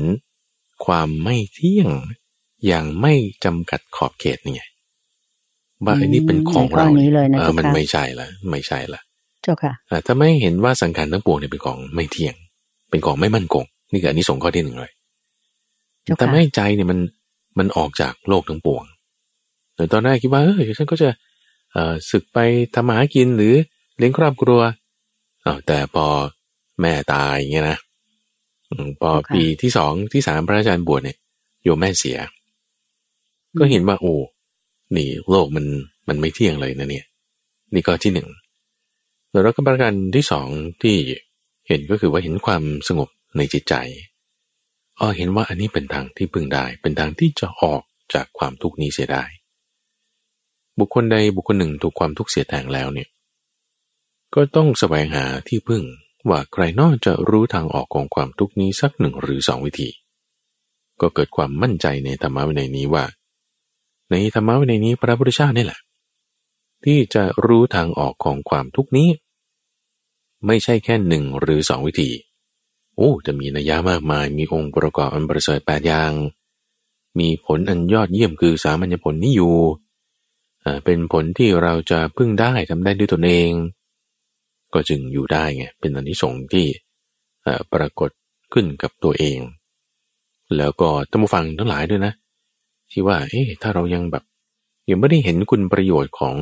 [0.86, 1.90] ความไม่เที่ยง
[2.66, 3.14] อย่างไม่
[3.44, 4.62] จำกัดขอบเขตนี่ไง
[5.86, 9.00] ว่าอันนี้เป็นของเราในข้อนี้เลยนะเออเจ้ามันค่ะไม่ใช่ละไม่ใช่ละ
[9.42, 12.34] เจ้าค่ะอ่าถ้าไม่เห็นว่าสังขารทั้งปวงเนี่ยเป็นของไม่เที่ยง
[12.90, 14.92] เป็นของไม่มั่นคง นี่คืออันนี้ส่งส์ข้อที่หนึ่งเลย
[16.04, 16.98] เจ้าค่ะแต่ไม่ใจเนี่ยมัน
[17.58, 18.84] มันออกจากโลกทั้งปวง
[19.76, 21.08] แต่ตอนแรกคิดว่าเออฉันก็จะ
[21.72, 22.38] เอ่อศึกไป
[22.74, 23.54] ทำมาหากินหรือ
[23.98, 24.60] เลี้ยงครอบครัว
[25.44, 26.06] อ้าวแต่พอ
[26.80, 27.78] แม่ตายอย่างเงี้ยนะ
[28.70, 31.16] อืมพอปีที่สองที่สามพระอาจารย์บวชเนี่ย
[31.62, 32.18] โยมแม่เสีย
[33.58, 34.14] ก็เห็นว่าโอ้
[34.96, 35.66] นี่โลกมัน
[36.08, 37.06] มันไม่เที่ยงเลยนะเนี่ย
[37.74, 38.28] นี่ก็ที่หนึ่ง
[39.30, 40.46] แล้วก็ประการที่สอง
[40.82, 40.96] ที่
[41.68, 43.74] เห็นก็คือว่าเห็นความสงบในจิตใจ
[44.98, 47.82] อ๋อเห็นว่าอันนี้เป็นทางที่พึงได้ เป็นทางที่จะออก
[48.14, 49.24] จากความทุกข์นี้เสียได้
[50.78, 53.08] บุคคลใดบุคคลหนึ่งถูกความทุกข์เสียแทงแล้วเนี่ย
[54.34, 55.82] ก็ต้องแสวงหาที่พึ่ง
[56.28, 59.88] ว่าใครนอกจะรู้ทางออกของความทุกข์นี้สักหนึ่งหรือสองวิธี
[61.00, 63.04] ก็เกิดความมั่นใจในธรรมะวินัยนี้ว่า
[64.10, 65.80] ในธรรมะวินัยนี้พระพุทธเจ้านี่แหละ
[66.84, 69.08] ที่จะรู้ทางออกของความทุกนี้
[70.46, 72.10] ไม่ใช่แค่หนึ่งหรือสองวิธี
[72.96, 76.12] โอ้จะมีนัยยะมากมายมีองค์ประกอบอันประเสริฐแปดอย่าง
[77.18, 79.56] มีผลอันยอดเยี่ยมคือสามัญญผลนี้อยู่
[80.84, 83.50] เป็นผลที่เราจะพึ่งได้ทำได้ด้วยตนเอง
[84.74, 86.66] ก็จึงอยู่ได้ไงเป็นอนิสงส์ที่
[87.72, 88.10] ปรากฏ
[88.52, 89.38] ขึ้นกับตัวเอง
[90.56, 92.12] แล้วก็ท่านผู้ฟังทั้งหลายด้วยนะ
[92.96, 94.24] ที่ว่า เอ๊ะถ้าเรายังแบบ
[94.90, 96.36] ยังไม่ได้เห็นคุณประโยชน์ของ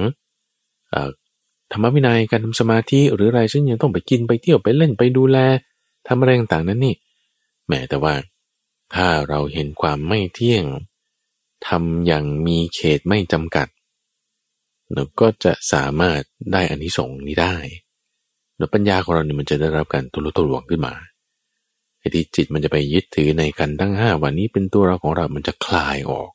[0.95, 0.97] อ
[1.73, 5.39] ธรรมวินัยการทำสมาธิหรืออะไรซึ่งยังต้องไปกินไปเที่ยวไปเล่นไปดูแล
[6.07, 6.95] ทำอะไรต่างๆนั้นนี่
[7.67, 8.15] แหมแต่ว่า
[8.95, 10.65] ถ้าเราเห็นความไม่เที่ยง
[11.69, 13.69] ทำอย่างมีเขตไม่จำกัด
[14.93, 16.21] เราก็จะสามารถ
[16.53, 17.57] ได้อานิสงส์นี้ได้
[18.57, 20.95] แล้วปัญญาของเราเนี่ยมันจะได้รับการทุลุทุลวงขึ้นมา
[21.99, 26.31] ไอ้ที่จิตมันจะไปยึดถือในกันทั้งห้าวันนี้เป็นตัวเราของเรา มันจะคลายออก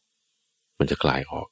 [0.79, 1.47] มันจะคลายออก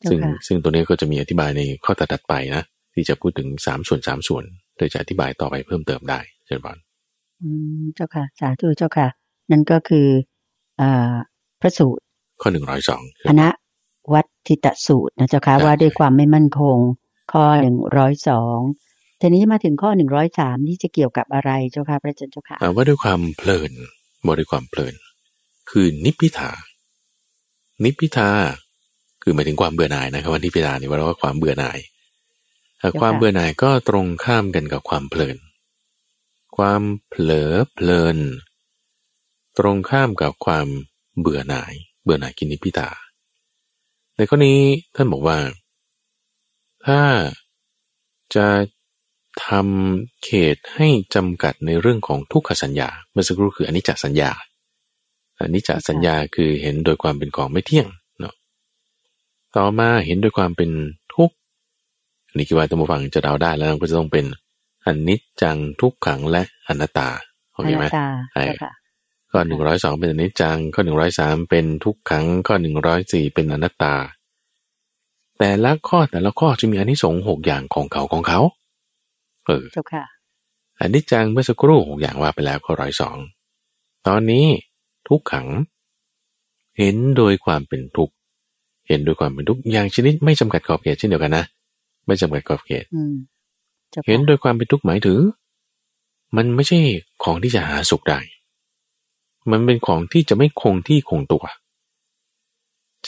[0.00, 2.62] เจ้าซึ่งค่ะซึ่งตัวนี้ก็จะมีอธิบายในข้อตัดๆไปนะ
[2.94, 4.44] ที่จะพูดถึงสามส่วนสามส่วน
[4.76, 6.78] โดยจะอธิบายต่อไปเพิ่มเติมได้เช่นบอล
[7.42, 7.48] อื
[7.80, 9.08] มเจ้าค่ะ สาธุเจ้าค่ะ
[9.50, 10.08] นั่นก็คือ
[10.80, 11.14] อ่า
[11.60, 12.02] พระสูตร
[12.40, 13.48] ข้อหนึ่งร้อยสองคณะ
[14.14, 16.78] วัดทิตสูตรนะเจ้าค่ะครับว่าด้วยความไม่มั่นคง
[17.32, 18.58] ข้อหนึ่งร้อยสอง
[19.20, 23.72] ทีนี้มาถึงข้อหนึ่งร้อยสามที่จะเกี่ยวกับอะไรเจ้าค่ะพระอาจารย์เจ้าค่ะอ่าว่าด้วยความเพลิน
[24.24, 24.94] ว่าด้วยความเพลิน
[25.70, 26.50] คือนิพพิทา
[27.84, 28.30] นิพพิทา
[29.22, 31.78] คือหมายถึงความเบื่อหน่ายนะครับว่านิพพิทานี่ว่าว่าความเบื่อหน่าย
[32.80, 35.36] อ่าเจ้าค่ะความเบื่อหน่ายก็ตรงข้ามกันกับความเพลิน
[36.56, 38.18] ความเผลอเพลิน
[39.58, 40.66] ตรงข้ามกับความ
[41.20, 42.90] เบื่อหน่าย เบื่อหน่ายกินนิพพิทา
[44.16, 44.58] ในข้อนี้
[44.94, 45.38] ท่านบอกว่า
[46.86, 47.00] ถ้า
[48.34, 48.48] จะ
[49.46, 54.47] ทำเขตให้จำกัดในเรื่องของทุกขสัญญา เมื่อสักครู่คืออนิจจสัญญาอ
[55.46, 57.86] นิจจสัญญาคือเห็นโดยความเป็นของไม่เที่ยง
[58.20, 58.34] เนาะ
[59.56, 60.70] ต่อมาเห็นด้วยความเป็น
[61.14, 61.34] ทุกข์
[62.28, 64.24] อันนี้คิดว่าท่านผู้ฟังจะเดาได้แล้วก็จะต้องเป็น
[64.86, 67.08] อนิจจังทุกขังและอนัตตา
[67.52, 68.72] โอเคไหมอนัตตาใช่เจ้าค่ะ
[69.30, 73.94] ข้อหนึ่งร้อยสองเป็นอนิจจังข้อหนึ่งร้อยสามเป็นทุกขังข้อหนึ่งร้อยสี่เป็นอนัตตา
[75.38, 78.40] แต่ละข้อแต่ละข้อจะมีอานิสงส์หกอย่างของเขาของเขา
[79.46, 80.04] เออเจ้าค่ะ
[80.80, 83.16] อนิจจังเมื่อสักครู่หกอย่างว่าไปแล้วข้อร้อยสอง
[84.08, 84.46] ตอนนี้
[85.08, 85.48] ทุกขัง
[86.78, 88.14] เห็นโดยความเป็นทุกข์
[88.88, 91.44] เห็นโดยความเป็นทุกข์อย่างชนิดไม่จำกัดขอบเขตเช่นเดียวกันนะ
[92.06, 93.14] ไม่จำกัดขอบเขตอืม
[93.90, 95.20] เจ้าค่ะเห็นโดยความเป็นทุกข์หมายถึง
[96.36, 96.78] มันไม่ใช่
[97.24, 98.20] ของที่จะหาสุขได้
[99.50, 101.44] มันเป็นของที่จะไม่คงที่คงตัว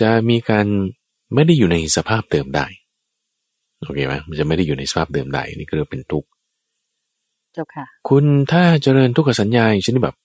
[0.01, 0.67] จะมีการ
[1.35, 2.67] ไม่ได้อยู่ในสภาพเดิมได้
[3.85, 6.29] โอเคไหมมันจะไม่ได้อยู่ในสภาพเดิมได้ นี่ก็เรียกเป็นทุกข์
[7.53, 10.17] เจ้าค่ะ คุณถ้าเจริญทุกขสัญญาอย่างเช่นแบบ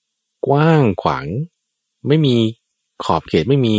[0.47, 1.25] กว้างขวาง
[2.08, 2.36] ไม่มี
[3.04, 3.76] ขอบเขตไม่มี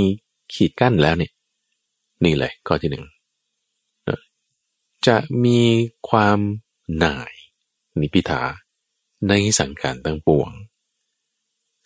[0.55, 1.33] ขีดกั้นแล้วเนี่ย
[2.25, 3.05] นี่เลยข้อที่หนึ่ง
[5.07, 5.61] จะมี
[6.09, 6.39] ความ
[6.99, 7.33] หน่าย
[8.01, 8.43] นิพิทา
[9.29, 10.51] ในสังขารทั้งปวง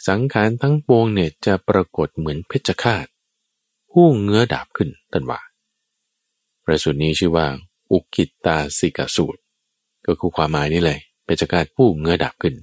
[0.09, 3.07] สังขารทั้งปวงเนี่ยจะปรากฏเหมือนเพชฌฆาต
[3.90, 5.40] ผู้เงื้อดาบขึ้นท่านว่า
[6.64, 7.46] ประสูตรนี้ชื่อว่า
[7.90, 9.40] อุกิตตาสิกสูตร
[10.07, 12.55] ก็คือความหมายนี้เลยเพชฌฆาตผู้เงื้อดาบขึ้น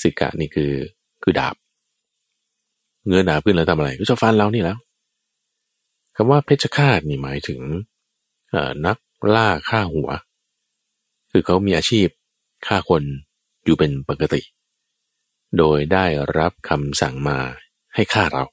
[0.00, 0.72] สิกะนี่คือ
[1.22, 1.54] คือดาบ
[3.06, 4.78] เงื้อดาบขึ้นแล้วทำอะไร ก็จะฟันเรานี่แล้ว
[6.16, 7.60] คำว่าเพชฌฆาตนี่หมายถึง
[8.50, 8.98] เอ่อนัก
[9.34, 10.10] ล่าฆ่าหัว
[11.30, 12.08] คือเขามีอาชีพ
[12.66, 13.02] ฆ่าคน
[13.64, 14.40] อยู่เป็นปกติ
[15.58, 16.04] โดยได้
[16.38, 17.38] รับคำสั่งมา
[17.94, 18.44] ให้ฆ่าเรา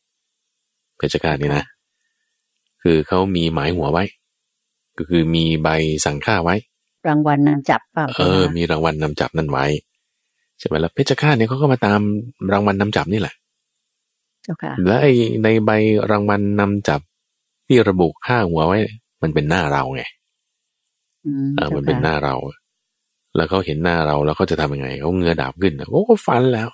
[0.98, 1.66] เพชฌฆาตนี่นะ
[2.84, 4.04] คือเขามีหมายหัวไว้
[4.98, 5.70] ก็คือมีใบ
[6.06, 6.56] สั่งฆ่าไว้
[7.08, 9.66] รางวัลนำจับเปล่าเออ มีรางวัลนำจับนั่นไว้
[10.60, 12.00] ใช่ไหมแล้วเพชฌฆาตเนี่ยเขาก็มาตาม
[12.52, 13.39] รางวัลนำจับนี่แหละเจ้าค่ะ
[14.86, 15.72] และไอ้ในใบ
[16.12, 17.02] รางวัลนำจับ
[17.68, 18.80] ที่ระบุค่าหัวไว้
[19.22, 20.04] มันเป็นหน้าเราไง
[21.26, 22.36] อืมเออจ้ามันเป็นหค่ะน้าเรา
[23.36, 26.70] แล้วเขาเห็นหน้าเราแล้วเขาจะทำยังไงเขาเงือดาบขึ้นโอ้ฟันแล้ว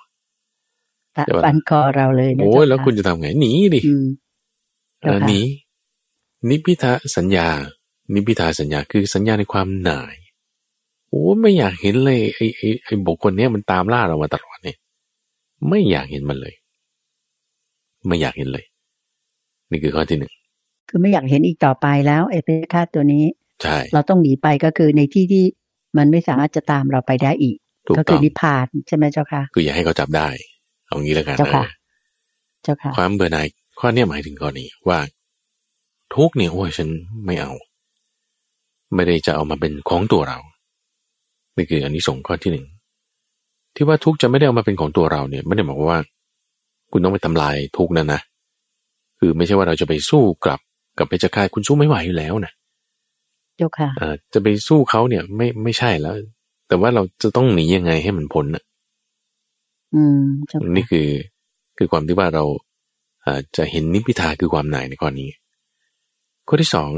[1.16, 4.04] ตัดเดี๋ยวฟันคอเราเลยนะโอ้ยเจ้าแล้วค่ะคุณจะทำไงหนีดิอืม
[5.02, 5.40] เออเจ้าค่ะหนี
[6.48, 7.48] นิพิทาสัญญา
[8.14, 10.16] นิพิทาสัญญาคือสัญญาในความหน่าย
[11.08, 14.78] โอ้ไม่อยากเห็นเลยไอ้ไอ้ไอ้บุคคลเนี้ยมันตามล่าเรามาตลอดเนี่ย
[15.68, 16.54] ไม่อยากเห็นมันเลย
[18.08, 18.64] ไม่อยากเห็นเลย
[19.70, 20.32] นี่คือข้อที่หนึ่ง
[20.88, 23.24] คือไม่อยากเห็นอีกต่อไปแล้วไอ้เพชฌฆาตตัวนี้
[23.62, 25.44] ใช่เราต้องหนีไปก็คือในที่ที่
[25.96, 27.56] มันไม่สามารถจะตามเราไปได้อีก
[27.88, 30.28] ถูกก็ต้คือองนิพพานใช่ไหมเจ้าค่ะ คืออย่าให้เขาจับได้
[30.86, 31.72] เอางี้แล้วกันเจ้าค่ะนะ
[32.64, 33.46] เจ้าค่ะ ความเบื่อหน่าย
[33.80, 34.98] ข้อเนี้ยหมายถึงข้อนี้ว่า
[36.14, 36.88] ทุกข์เนี่ยโอ้ยฉัน
[37.26, 37.52] ไม่เอา
[38.94, 40.38] ไม่ได้จะเอามาเป็นของตัวเรา
[41.56, 42.66] นี่คืออันนี้ส่งส์ข้อที่หนึ่ง
[43.74, 46.00] ที่ว่าทุกข์จะไม่ได้เอามาเป็นของตัวเราเนี่ย ไม่ได้หมายความว่า
[46.92, 48.20] คุณต้องไปทำลายทุกข์นั่นนะ
[49.18, 50.60] คือไม่ใช่ว่าเราจะไปสู้กลับ
[50.98, 52.52] กับเพชฌฆาตคุณสู้ไม่ไหวอยู่แล้วนะ
[53.56, 56.14] เจ้าค่ะอ่าจะไปสู้เขาเนี่ยไม่ไม่ใช่แล้ว
[56.68, 58.64] แต่ว่าเราจะต้องหนียังไงให้มันพ้นน่ะ
[59.94, 61.08] อืมเจ้าค่ะนี่คือ
[61.78, 62.44] คือความที่ว่าเรา
[63.24, 65.28] อ่าจะเห็นนิพพิทาคือความหน่ายในข้อนี้
[66.48, 66.92] ข้อที่สอง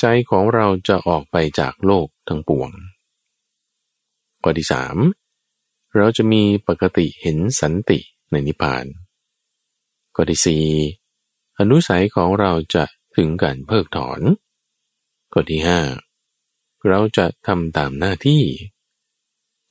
[0.00, 2.70] ใจของเราจะออกไปจากโลกทั้งปวง
[4.42, 4.96] ข้อที่สาม
[5.96, 7.98] เราจะมีปกติเห็นสันติ
[8.30, 8.84] ในนิพพาน
[10.18, 10.64] ข้อที่สี่
[11.58, 12.84] อนุสัยของเราจะ
[13.16, 14.20] ถึงการเพิกถอน
[15.32, 15.80] ข้อที่ห้า
[16.88, 18.42] เราจะทำตามหน้าที่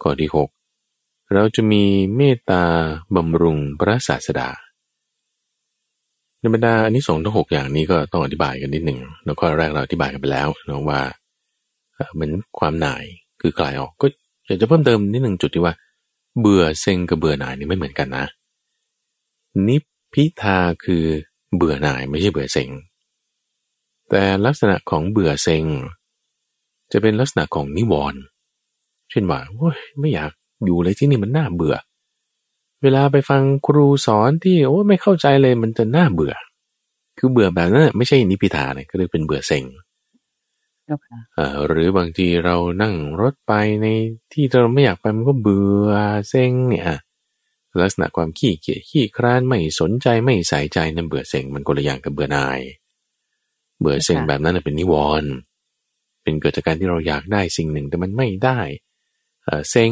[0.04, 0.50] ข้อที่หก
[1.34, 1.84] เราจะมี
[2.16, 2.64] เมตตา
[3.16, 4.50] บำรุงพระศาสดา
[6.40, 11.02] ในบรรดาอันนี้สงทั้งหกอย่างนี้ก็ต้องอธิบายกันนิดหนึ่งแล้วข้อแรกเราอธิบายกันไปแล้วนะว่า
[11.94, 13.04] เอ่อเหมือนความหน่าย
[13.42, 14.06] คือคลายออกก็
[14.46, 15.74] อยากจะเพิ่มเติมนิดหนึ่งจุดที่ว่า
[16.40, 18.26] เบื่อเซ็งกับเบื่อหน่ายนี่ไม่เหมือนกันนะ
[19.68, 19.84] นิพ
[20.16, 21.06] พิทาคือ
[21.56, 22.70] เบื่อหน่ายไม่ใช่เบื่อเซ็ง
[24.10, 25.66] แต่ลักษณะของเบื่อเซ็ง
[26.92, 28.22] จะเป็นลักษณะของนิวรณ์
[29.10, 30.32] เช่นว่าโอ้ยไม่อยาก
[30.66, 31.76] อยู่เลยที่นี่มันน่าเบื่อ
[32.82, 36.34] เวลาไปฟังครูสอนที่โอ้ยไม่เข้าใจเลยมันจะน่าเบื่อ
[37.18, 39.64] คือเบื่อแบบนั้นน่ะไม่ใช่นิพพิทาเนี่ยก็เลยเป็นเบื่อเซ็ง
[40.86, 43.88] เจ้าค่ะเอ่อหรือบางทีเรานั่งรถไปใน
[44.34, 45.92] ที่เราไม่อยากไปมันก็เบื่อ
[46.30, 47.00] เซ็งเนี่ยอะ
[47.82, 52.60] ลักษณะความขี้เกียจขี้คร้านไม่สนใจไม่ใส่ใจนั่นเบื่อเซ็งมันคนละอย่างกับเบื่อหน่าย
[53.80, 55.32] เบื่อเซ็งแบบนั้นนะเป็นนิวรณ์
[56.24, 58.60] เป็นเกิดจากการที่เราอยากได้สิ่งหนึ่งแต่มันไม่ได้
[59.46, 59.92] เอ่อเซ็ง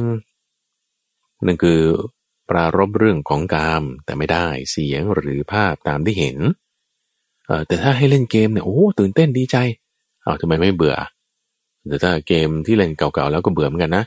[1.45, 1.79] นั่นคือ
[2.49, 6.37] ปรารบเรื่องของกามแต่ไม่ได้เสียงหรือภาพตามที่เห็น
[7.45, 9.57] เอ่อแต่ถ้าให้เล่นเกมเนี่ยโอ้ตื่นเต้นดีใจ
[10.23, 10.95] เอาทำไมไม่เบื่อ
[11.87, 14.05] แต่ถ้าเกมที่เล่นเก่าๆแล้วก็เบื่อเหมือนกันนะ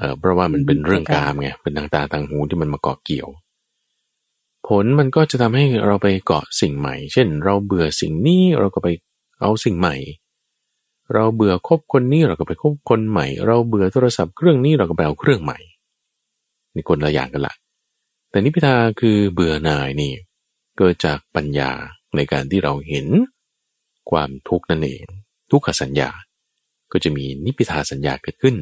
[0.00, 3.28] เออเพราะว่ามันเป็นเรื่องกามไงเป็นทางตาทางหูที่มันมาเกาะเกี่ยว
[4.66, 8.88] ผลมันก็จะทำให้เราไปเกาะสิ่งใหม่ เช่น เราเบื่อสิ่งนี้เราก็ไป
[9.40, 9.96] เอาสิ่งใหม่
[11.14, 15.58] เราเบื่อคบคนนี้เราก็ไปคบคนใหม่ เราเบื่อโทรศัพท์เครื่องนี้เราก็ไปเอาเครื่องใหม่
[16.74, 17.54] นี่คนละอย่างกันละ
[18.30, 20.12] แต่นิพพิทาคือเบื่อหน่ายนี่
[20.78, 21.70] เกิดจากปัญญา
[22.16, 23.06] ในการที่เราเห็น
[24.10, 25.04] ความทุกข์นั่นเอง
[25.50, 26.10] ทุกขสัญญา
[26.92, 28.56] ก็จะมีนิพพิทาสัญญาเกิดขึ้น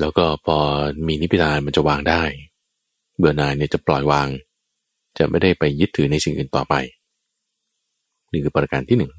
[0.00, 0.56] แล้วก็พอ
[1.06, 2.22] มีนิพพิทามันจะวางได้
[3.16, 4.28] เบื่อหน่ายเนี่ยจะปล่อยวาง
[5.18, 6.74] จะไม่ได้ไปยึดถือในสิ่งอื่นต่อไป
[8.32, 9.12] นี่คือประการที่หนึ่ง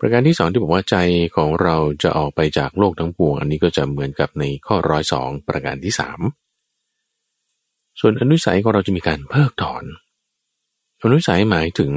[0.00, 0.96] ประการที่สองที่บอกว่าใจ
[1.36, 6.20] ของเราจะออกไปจากโลกทั้งปวง อันนี้ก็จะเหมือนกับในข้อร้อยสองประการที่สาม
[8.00, 9.84] ส่วนอนุสัยของเราจะมีการเพิกถอน
[11.02, 11.92] อนุสัยหมายถึง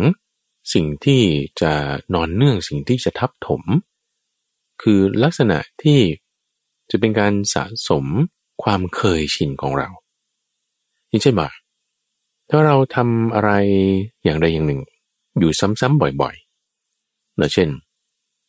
[0.74, 1.22] สิ่งที่
[1.62, 1.74] จะ
[2.14, 3.64] นอนเนื่องสิ่งที่จะทับถม
[4.82, 6.00] คือลักษณะที่
[6.92, 8.06] จะเป็นการสะสม
[8.64, 9.88] ความเคยชินของเรา
[11.08, 11.50] อย่างเช่นว่า
[12.50, 13.52] ถ้าเราทำอะไร
[14.24, 14.82] อย่างใดอย่างหนึ่ง
[15.40, 17.70] อยู่ซ้ำๆบ่อยๆเนะเช่น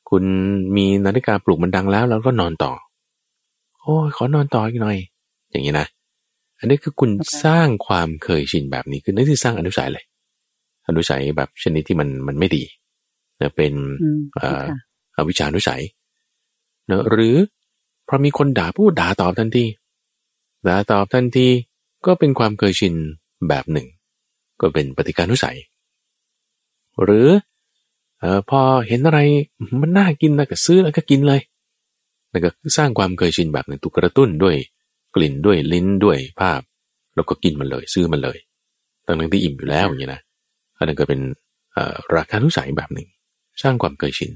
[0.08, 0.24] คุณ
[0.76, 2.72] มีนาฬิกาปลุกมันดังแล้วแล้วก็นอนต่อ
[3.80, 4.98] โอ้ยขอนอนต่ออีกหน่อย
[5.50, 5.86] อย่างนี้นะ
[6.58, 7.10] อันนี้คือคุณ
[7.44, 10.04] สร้างความเคยชินแบบนี้คือนั่นคือสร้างอนุสัยเลย
[10.88, 12.62] อนุสัยแบบชนิดที่มันมันไม่ดี
[13.40, 13.74] นะเป็น
[15.16, 15.82] อวิชานุสัย
[16.86, 17.36] เนะหรือ
[18.08, 19.64] พอมีคนด่าพูดด่าตอบทันที
[20.66, 21.48] ด่าตอบทันที
[22.06, 22.94] ก็เป็นความเคยชิน
[23.48, 23.86] แบบหนึ่ง
[24.60, 25.58] ก็เป็นปฏิการนุสัย
[27.02, 27.28] หรือ
[28.22, 29.18] อพอเห็นอะไร
[29.80, 31.40] มันน่ากินแล้วก็ซื้อแล้วก็กินเลย
[32.30, 34.56] แล้วก็สร้างความเคยชินแบบหนึ่งถูกกระตุ้นด้วย
[35.14, 36.60] กลิ่นด้วยลิ้นด้วยภาพ
[37.14, 38.38] แล้วก็กินมันเลย ซื้อมันเลย
[39.06, 40.20] ตั้งแต่ที่อิ่มอยู่แล้วอย่างนี้นะ
[40.78, 41.20] อันนั้นก็เป็น
[42.14, 43.08] ราคานุสัยแบบหนึ่ง
[43.62, 44.30] สร้างความเคยชิน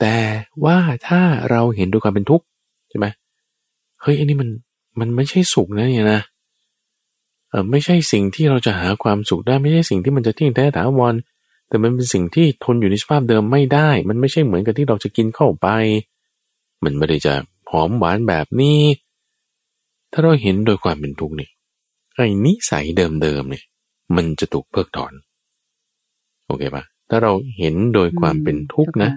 [0.00, 0.16] แต่
[0.64, 2.44] ว่าถ้าเราเห็นด้วยความเป็นทุกข์
[2.94, 3.08] ช่ไหม
[4.02, 4.48] เฮ้ยอันนี้มัน
[5.00, 6.20] มันไม่ใช่สุขนะเนี่ยนะ
[7.50, 11.14] เออไม่ใช่สิ่งที่เราจะหาความสุขได้ไม่ใช่สิ่งที่มันจะเที่ยงแท้ถาวร
[11.68, 15.66] แต่มันเป็นสิ่งที่ทนอยู่ในสภาพเดิมไม่ได้ มันไม่ใช่เหมือนกับที่เราจะกินเข้าไป
[16.84, 17.34] มันไม่ได้จะ
[17.70, 18.80] หอมหวานแบบนี้
[20.12, 21.48] ถ้าเราเห็นโดยความเป็นทุกข์นี่
[22.14, 23.64] ไอ้นิสัยเดิมๆเนี่ย
[24.16, 25.12] มันจะถูกเพิกถอน
[26.46, 29.10] โอเคปะถ้าเราเห็นโดยความเป็นทุกข์นะ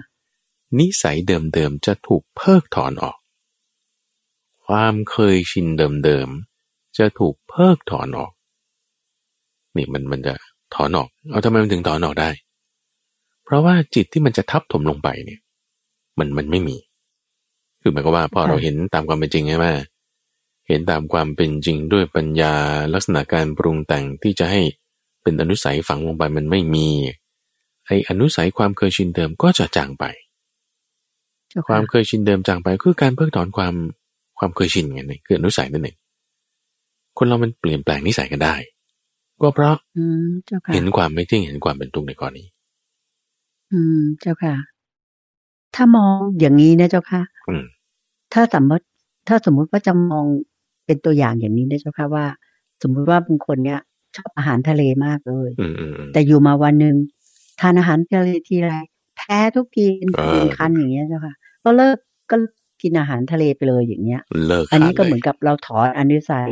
[0.78, 3.16] นิสัยเดิมๆจะถูกเพิกถอนออก
[4.68, 5.66] ความเคยชิน
[6.04, 8.32] เดิมๆ จะถูกเพิกถอนออก
[9.76, 10.34] นี่มันมันจะ
[10.74, 12.30] ถอนออก เอาทำไมมันถึงถอนออกได้
[13.44, 15.40] เพราะว่าจิตที่มันจะทับถมลงไปเนี่ย
[16.18, 16.76] มันมันไม่มี
[17.80, 19.66] คือหมายความว่าพอเราเห็นตามความเป็นจริงใช่ไหม
[20.68, 22.54] เห็นตามความเป็นจริงด้วยปัญญา
[22.92, 24.60] ลักษณะการปรุงแต่งที่จะให้
[25.22, 26.86] เป็นอนุสัยฝังลงไปมันไม่มี
[27.86, 30.04] ไออนุสัยความเคยชินเดิมก็จะจางไป
[31.68, 33.74] ความเคยชินเดิมจางไปคือการเพิกถอนความ
[34.38, 35.96] ความเคยชินไงนี่คืออนุสัยนั่นเอง
[37.18, 38.54] คนเรามันเปลี่ยนแปลงนิสัยกันได้
[39.42, 39.76] ก็เพราะ
[40.74, 42.44] เห็นความไม่เที่ยงเห็นความเป็นทุกข์ในกรณี
[43.72, 44.54] อืม เจ้าค่ะ
[45.74, 47.22] ถ้ามองอย่างนี้นะเจ้าค่ะ
[48.32, 48.84] ถ้าสมมติ
[49.28, 50.26] ถ้าสมมุติว่าจะมอง
[50.86, 52.26] เป็นตัวอย่างอย่างนี้นะเจ้าค่ะว่า
[52.82, 53.80] สมมุติว่าบางคนเนี้ย
[54.16, 55.50] ชอบอาหารทะเลมากเลย
[56.12, 56.96] แต่อยู่มาวันหนึ่ง
[57.60, 58.74] ทานอาหารทะเลทีไร
[59.16, 61.96] แพ้ทุกทีเป็นคันอย่างเงี้ยเจ้าค่ะ ก็เลิก
[62.30, 62.36] ก็
[62.82, 66.50] กินอาหารทะเลไปเลยอย่างเงี้ยเลิกอันนี้ก็เหมือนกับเราถอนอนุสัย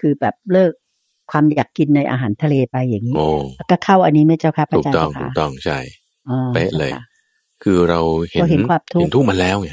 [0.00, 0.72] คือแบบเลิก
[1.30, 3.16] ความอยากกินในอาหารทะเลไปอย่างนี้
[3.70, 5.78] ก็เข้าอันนี้ไหมเจ้าค่ะพระอาจารย์ถูกต้องถูกต้องใช่
[6.54, 6.92] เป๊ะเลย
[7.62, 8.00] คือเรา
[8.30, 9.70] เห็นเห็นทุกข์มาแล้วไง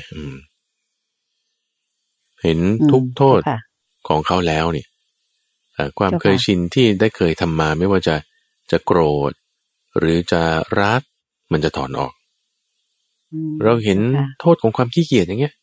[2.43, 2.59] เห็น
[2.91, 3.39] ทุกโทษ
[4.07, 4.87] ของเขาแล้วเนี่ย
[5.99, 8.15] ความเคยชินที่ได้เคยทำมาไม่ว่าจะ
[8.71, 9.31] จะโกรธ
[9.97, 10.41] หรือจะ
[10.81, 11.01] รัก
[11.51, 12.13] มันจะถอนออก
[13.63, 13.99] เราเห็น
[14.41, 15.53] โทษของความขี้เกียจอย่างเงี้ย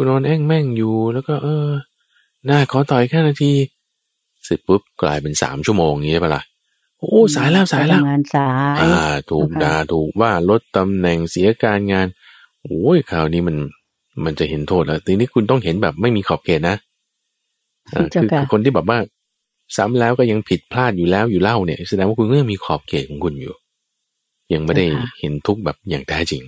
[0.00, 1.68] คุณนอนแอ่งแม่งอยู่ แล้วก็ เออ
[2.46, 3.52] หน้าขอต่อยแค่นาที
[4.44, 6.42] เสร็จปุ๊บกลายเป็นสามชั่วโมงอย่างนี้ใช่ปะล่ะ
[6.98, 8.92] โอ้สายแล้วสายแล้วงานสายอ่า
[9.30, 12.06] ถูกด่าถูกว่าลดตำแหน่งเสียการงาน
[12.64, 13.56] โอ้ยคราวนี้มัน
[14.24, 16.76] มันจะเห็นโทษแล้วทีนี้คุณต้องเห็นแบบไม่มีขอบเขตนะ
[17.90, 18.06] คือ
[18.38, 18.98] คือคนที่แบบว่า
[19.76, 23.54] ซ้ำแล้วก็ยังผิดพลาดอยู่แล้วอยู่เล่าเนี่ยแสดงว่าคุณก็ยังมีขอบเขตของคุณอยู่
[24.52, 24.86] ยังไม่ได้
[25.18, 26.42] เห็นทุกแบบอย่างแท้จริง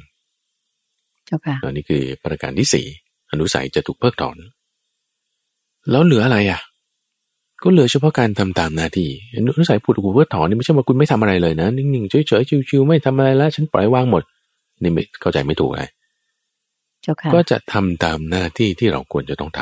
[1.27, 2.87] เจ้าค่ะอันนี้คือประการที่สี่
[3.31, 4.37] อนุสัยจะถูกเพิกถอน
[5.91, 6.61] แล้วเหลืออะไรอะ
[7.63, 14.23] ก็เหลือเฉพาะการทำตามหน้าที่ อนุสัยพูดถูกเพิกถอนนี่ไม่ใช่ว่าคุณไม่ทำอะไรเลยนะ นิ่งๆเฉยๆชิวๆไม่ทำอะไรแล้วฉันปล่อยวางหมด
[14.83, 15.89] นี่ไม่เข้าใจไม่ถูกเลย
[17.35, 19.61] ก็จะทำตามหน้าที่ที่เราควรจะต้องท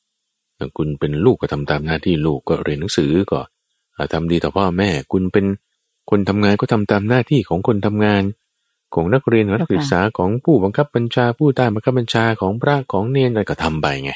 [0.00, 3.38] ำคุณเป็นลูกก็ทำตามหน้าที่ลูกก็เรียนหนังสือก็
[4.12, 5.44] ทำดีต่อพ่อแม่ คุณเป็น
[6.10, 8.22] คนทำงานก็ทำตามหน้าที่ของคนทำงาน
[8.94, 14.12] ของนักเรียนนักศึกษาของผู้บังคับบัญชาผู้ใต้บังคับบัญชาของพระของเนรอะไรก็ทำไปไง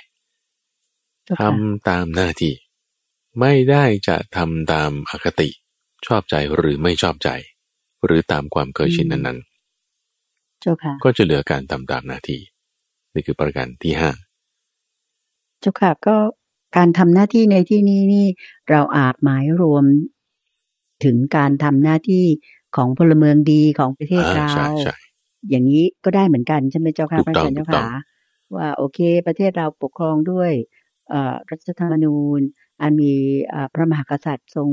[1.41, 2.55] ทำตามหน้าที่
[3.41, 5.49] ไม่ได้จะทำตามอคติ
[6.07, 7.29] ชอบใจหรือไม่ชอบใจ
[8.05, 9.39] หรือตามความเคยชินนั้น
[10.61, 12.41] เจ้าค่ะก็จะเหลือการทำตามหน้าที่
[13.15, 14.11] นี่คือประการที่ห้า
[15.61, 16.17] เจ้าค่ะก็
[16.77, 18.27] การทำหน้าที่ในที่นี้นี่
[18.71, 19.85] เราอาจหมายรวม
[21.05, 22.25] ถึงการทำหน้าที่
[22.79, 24.95] ของพลเมืองดีของประเทศอ่าเราใช่ใช่
[25.51, 27.87] อย่างนี้ก็ได้เหมือนกันใช่ไหมเจ้าค่ะถูกพระต้องอาจารย์เจ้าถูกต้องค่ะ
[28.57, 30.53] ว่าโอเค ประเทศเราปกครองด้วย
[31.09, 32.41] เอ่อรัฐธรรมนูญ
[32.81, 33.13] อันมี
[33.49, 34.69] เอ่อพระมหากษัตริย์ทรง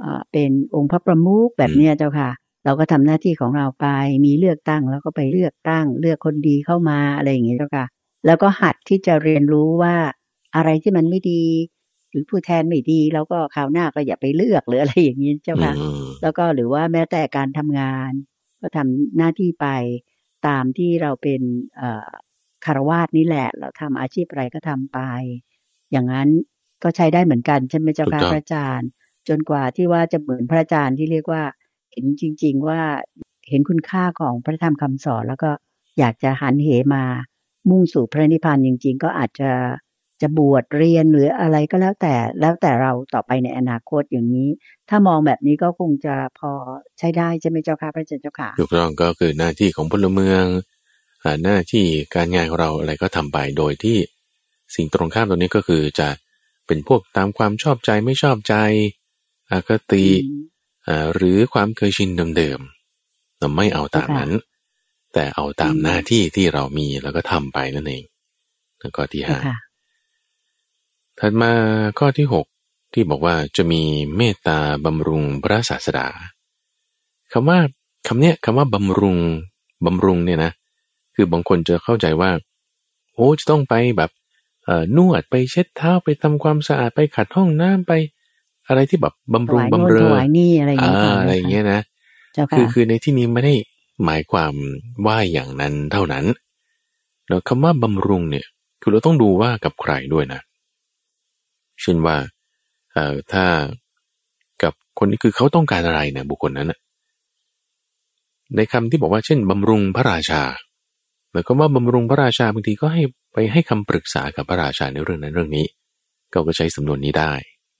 [0.00, 2.30] เอ่อเป็นองค์พระประมุขแบบเนี้ยเจ้าค่ะ
[2.64, 3.86] เราก็ทำหน้าที่ของเราไป
[4.24, 7.86] มีเลือกตั้งแล้วก็ไปเลือกตั้ง เลือกคนดีเข้ามาอะไรอย่างเงี้ยเจ้าค่ะ
[8.26, 9.94] แล้วก็หัดที่จะเรียนรู้ว่า
[10.56, 11.42] อะไรที่มันไม่ดี
[11.75, 11.75] ห
[12.16, 18.10] รือผู้แทนไม่ดีเราก็คราวหน้าก็อย่าไปเลือกหรืออะไรอย่างนี้เจ้าค่ะอืมแล้วก็หรือว่าแม้แต่การทำงาน
[18.60, 19.66] ก็ทำหน้าที่ไป
[20.46, 21.40] ตามที่เราเป็น
[21.76, 22.10] เอ่อ
[22.64, 24.98] คารวาสนี่แหละ เราทำอาชีพอะไรก็ทำไป
[25.92, 26.28] อย่างนั้น
[26.82, 28.88] ก็ใช้ได้เหมือนกันใช่ไหมเจ้าค่ะถูกต้องพระอาจารย์
[29.28, 31.42] จนกว่าที่ว่าจะเหมือนพระอาจารย์ที่เรียกว่า
[31.92, 32.80] เห็นจริง ๆ ว่า
[33.48, 35.50] เห็นคุณค่าของพระธรรมคำสอน แล้วก็
[35.98, 37.04] อยากจะหันเหมา
[37.70, 39.50] มุ่งสู่พระนิพพานจริง ๆ ก็อาจจะ
[40.22, 44.48] จะบวชเรียนหรืออะไรก็แล้วแต่แล้วแต่เราต่อไปในอนาคตอย่างนี้
[44.88, 46.52] ถ้ามองแบบนี้ก็คงจะพอ
[46.98, 50.44] ใช้ได้ใช่ไหมเจ้าค่ะพระอาจารย์เจ้าค่ะถูกต้องก็คือหน้าที่ของพลเมือง
[51.24, 53.98] อ่าหน้าที่การงานของเราอะไรก็ทำไปโดยที่
[54.74, 56.08] สิ่งตรงข้ามตรงนี้ก็คือจะ
[56.66, 58.54] เป็นพวกตามความชอบใจไม่ชอบใจ
[59.50, 60.32] อคติอืม
[60.88, 64.32] อ่าหรือความเคยชินเดิมๆเราไม่เอาตามนั้น
[65.14, 68.04] แต่เอาตามอืมหน้าที่ที่เรามีแล้วก็ทำไปนั่นเอง
[68.80, 69.56] แล้วก็ที่เจ้าห้าค่ะ
[71.20, 71.52] ถัดมา
[71.98, 72.46] ข้อที่หก
[72.92, 73.82] ที่บอกว่าจะมี
[74.16, 76.06] เมตตาบำรุงพระศาสดา
[77.32, 77.58] คำว่า
[78.08, 79.18] คำเนี้ยคำว่าบำรุง
[79.84, 80.52] บำรุงเนี่ยนะ
[81.14, 82.30] คือบางคนจะเข้าใจว่า
[83.14, 84.10] โอ้จะต้องไปแบบ
[84.64, 87.92] เอ่อนวดไปเช็ดเท้าไปทำความสะอาดไปขัดห้องน้ำไป
[88.68, 91.80] อะไรที่แบบบำถรุงวายโน่บำนเรถอวายนี่อะไรอย่างอ่าเงี้ยค่ะอะไรอย่างเงี้ยนะ
[92.32, 93.54] เจ้าคืค่ะอคือในที่นี้ไม่ได้
[94.04, 94.52] หมายความ
[95.06, 96.24] ว่าอย่างนั้นเท่านั้น
[97.28, 98.46] แล้วคำว่าบำรุงเนี่ย
[98.80, 100.40] คือเราต้องดูว่ากับใครด้วยนะ
[101.82, 102.16] เช่นว่า
[102.92, 103.44] เอ่อถ้า
[104.62, 106.78] กับคนนี้คือเขาต้องการอะไรเนี่ยบุคคลนั้นน่ะ
[108.56, 110.42] ในคำที่บอกว่าเช่นบำรุงพระราชา
[111.32, 115.66] แล้วก็ว่าบำรุงพระราชาบางทีก็ให้ไปให้คำปรึกษากับพระราชาในเรื่องนั้นเรื่องนี้
[116.32, 117.32] ก็ก็ใช้สำนวนนี้ได้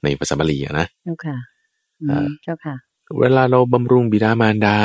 [0.02, 1.36] ในภาษาบาลีอะนะเจ้าค่ะ
[2.02, 2.74] อือ่ามเจ้าค่ะ
[3.20, 4.76] เวลาเราบำรุงบิดามารดา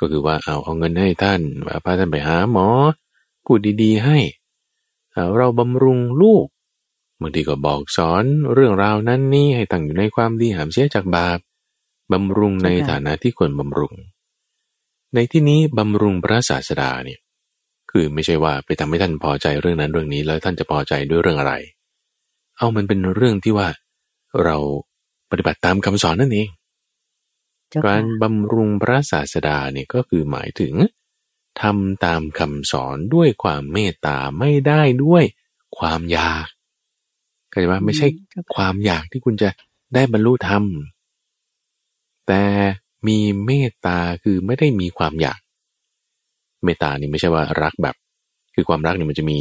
[0.00, 2.68] ก็คือว่าเอาเอาเงินให้ท่านว่าพาท่านไปหาหมอ
[3.44, 4.18] พูดดีๆให้
[5.12, 6.46] เอาเราบำรุงลูก
[7.20, 11.38] บางทีก็บอกสอนเรื่องราวนั้นนี่ให้ตั้งอยู่ในความดีหามเสียจากบาป
[12.12, 13.94] บำรุงในใช่ค่ะฐานะที่ควรบำรุง
[15.14, 17.20] ในที่นี้บำรุงพระศาสดาเนี่ย
[17.90, 21.54] คือไม่ใช่ว่าไปทำให้ท่านพอใจเรื่องนั้นเรื่องนี้แล้วท่านจะพอใจด้วยเรื่องอะไร
[22.56, 23.68] เอามันเป็นเรื่องที่ว่า
[24.44, 24.56] เรา
[25.30, 26.48] ปฏิบัติตามคำสอนนั่นเอง
[27.70, 30.74] เจ้ากาค่ะรบำรุงพระศาสดาเนี่ยก็คือหมายถึง
[31.60, 35.24] ทำตามคำสอนด้วยความเมตตาไม่ได้ด้วย
[35.78, 36.48] ความอยาก
[37.56, 39.48] เข้าใจว่าไม่ใช่อืเจ้าค่ะความอยากที่คุณจะ
[39.94, 40.64] ได้บรรลุธรรม
[42.26, 42.42] แต่
[43.06, 45.40] มีเมตตาคือไม่ได้มีความอยาก
[46.64, 47.96] เมตตานี่ไม่ใช่ว่ารักแบบ
[48.54, 49.40] คือความรักเนี่ยมันจะมี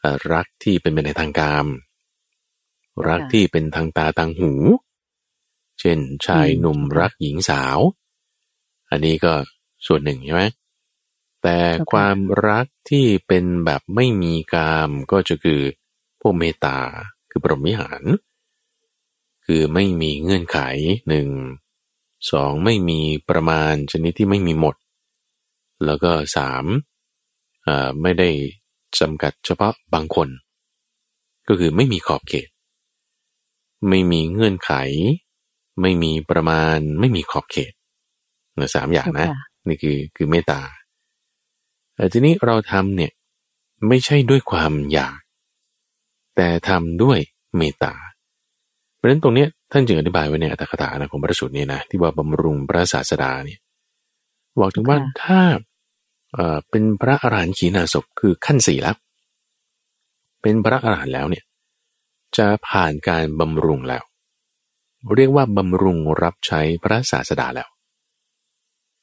[0.00, 1.66] เอ่อรักที่เป็นไปในทางกาม
[3.08, 4.52] รักที่เป็นทางตาทางหู
[5.80, 7.78] เช่นชายหนุ่มรักหญิงสาว
[8.90, 9.32] อันนี้ก็
[9.86, 10.44] ส่วนหนึ่งใช่ไหม
[11.42, 11.58] แต่
[11.92, 15.60] ความรักที่เป็นแบบไม่มีกามก็จะคือ
[16.20, 16.78] พวกเมตตา
[17.38, 18.02] คือปรหมิหาร
[19.46, 20.58] คือไม่มีเงื่อนไข
[21.08, 21.28] หนึ่ง
[22.30, 24.76] สองไม่มีประมาณชนิดที่ไม่มีหมด
[25.84, 26.64] แล้วก็สาม
[27.64, 28.30] เอ่อไม่ได้
[29.00, 30.28] จำกัดเฉพาะบางคน
[31.48, 32.48] ก็คือไม่มีขอบเขต
[33.88, 34.72] ไม่มีเงื่อนไข
[35.80, 37.72] ไม่มีประมาณ ไม่มีขอบเขต
[38.54, 40.62] เนี่ยสามอย่างนะเจ้าค่ะนี่คือคือเมตตา
[41.94, 43.12] แต่ทีนี้เราทำเนี่ย
[43.88, 45.18] ไม่ใช่ด้วยความอยาก
[46.38, 47.18] แต่ทำด้วย
[47.56, 47.94] เมตตา
[48.96, 53.60] เพราะฉะนั้นตรงเนี้ยท่านจึงอธิบายไว้ในอัตถกถานะของพระสูตรนี้นะที่ว่าบำรุงพระศาสดาเนี่ย
[54.60, 55.40] บอกถึงว่าค่ะถ้า
[56.34, 58.96] เอ่อเป็นพระอรหันต์ขีณาสพคือขั้นสี่แล้ว
[60.42, 61.44] เป็นพระอรหันต์แล้วเนี่ย
[62.36, 64.02] จะผ่านการบำรุงแล้ว
[65.16, 67.68] เรียกว่าบำรุงรับใช้พระศาสดาแล้ว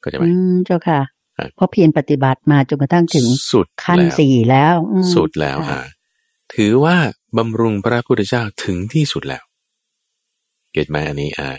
[0.04, 1.00] ก็จะไหมอืมเจ้าค่ะ
[1.38, 5.92] อะเพราะเพียรปฏิบัติมาจนกระทั่งถึงสุดขั้นแล้วสี่แล้วอืมสุดแล้วค่ะอะ
[6.56, 6.96] ถือว่า
[7.38, 9.44] บำรุงพระพุทธเจ้าถึงที่สุดแล้ว
[10.72, 11.50] เก็ตไหมอันนี้อ่า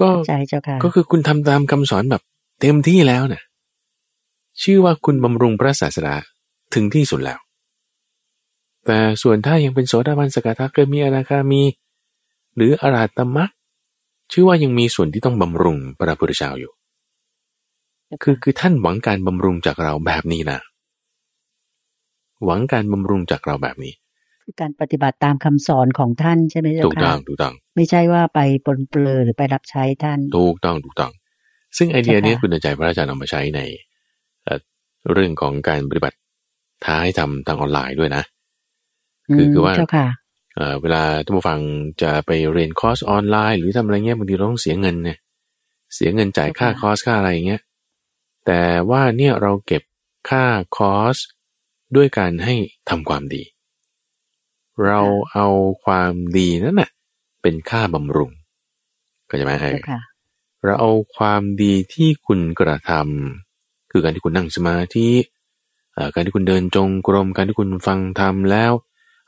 [0.00, 2.22] ก็เข้าใจเจ้าค่ะก็คือคุณทำตามคำสอนแบบ
[2.60, 3.42] เต็มที่แล้วนะ
[4.62, 6.14] ชื่อว่าคุณบำรุงพระศาสดา
[6.74, 7.38] ถึงที่สุดแล้ว
[8.86, 11.62] แต่ส่วนถ้ายังเป็นโสดาบันสกทาเกิดมีอนาคามี
[12.56, 13.50] หรืออรหัตตมรรค
[14.32, 16.72] ชื่อว่ายังมีส่วนที่ต้องบำรุงพระพุทธเจ้าอยู่
[18.22, 20.58] คือคือท่านหวังการบำรุงจากเราแบบนี้นะ
[22.44, 23.94] หวังการบำรุงจากเราแบบนี้
[24.48, 31.12] คือการปฏิบัติตามคำสอนของท่านใช่ไหมเจ้าค่ะถูกต้องถูกต้องไม่ใช่ว่าไปปนเปลือหรือไปรับใช้ท่าน ถูกต้องถูกต้อง
[31.76, 33.60] ซึ่งไอเดียนี้คุณใจพระอาจารย์เอามาใช้ใน
[35.12, 36.16] เรื่องของการปฏิบัติ
[36.84, 38.24] ท้าให้ทำทางออนไลน์ด้วยนะ
[39.34, 39.74] คือคือว่า
[40.80, 41.60] เวลาท่านผู้ฟัง
[42.02, 45.18] จะไปเรียนคอร์สออนไลน์ หรือทำอะไรเงี้ยบางทีเราต้องเสียเงินเนี่ย
[45.94, 47.62] เสียเงินจ่ายค่าคอร์สค่าอะไรเงี้ย
[48.46, 49.82] แต่ว่าเนี่ยเราเก็บ
[50.28, 50.44] ค่า
[50.76, 51.16] คอร์ส
[51.96, 52.54] ด้วยการให้
[52.88, 53.42] ทำความดี
[54.84, 55.00] เรา
[55.32, 55.46] เอา
[55.84, 56.90] ความดีนั่นแหะ
[57.42, 58.30] เป็นค่าบำรุง
[59.30, 59.72] ก็จะไหมไอ้
[60.64, 65.08] เราเอาความดีที่คุณกระทำคือการที่คุณนั่งสมาธิ
[66.14, 68.72] การที่คุณเดินจงกรมการที่คุณฟังธรรมแล้ว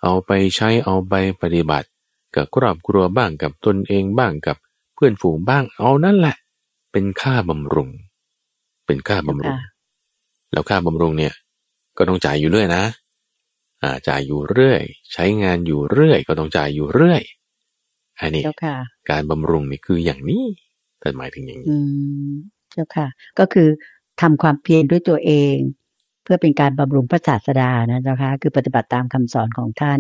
[0.03, 1.89] เอาไปใช้เอาไปปฏิบัติ
[2.37, 4.57] กับครอบครัวบ้างกับตนเองบ้างกับ
[4.95, 6.37] เพื่อนฝูงบ้างเอานั่นแหละ
[6.93, 7.91] เป็นค่าบำรุง
[8.87, 9.59] เป็นค่าบำรุง
[10.53, 11.35] แล้วค่าบำรุงเนี่ย
[11.97, 13.08] ก็ต้องจ่ายอยู่เรื่อยนะอ่า
[14.09, 17.23] จ่ายอยู่เรื่อย ใช้งานอยู่เรื่อย ก็ต้องจ่ายอยู่เรื่อย
[18.21, 18.43] อันนี้
[19.11, 20.45] การบำรุงนี่คืออย่างนี้
[21.01, 21.69] แต่หมายถึงอย่างนี้
[22.73, 23.07] เจ้าค่ะ
[23.39, 23.69] ก็คือ
[24.21, 25.57] ทำความเพียรด้วยตัวเอง
[26.29, 29.99] พื่อเป็นการบำรุงพระศาสดานะเจ้าคะคือปฏิบัติตามคำสอนของท่าน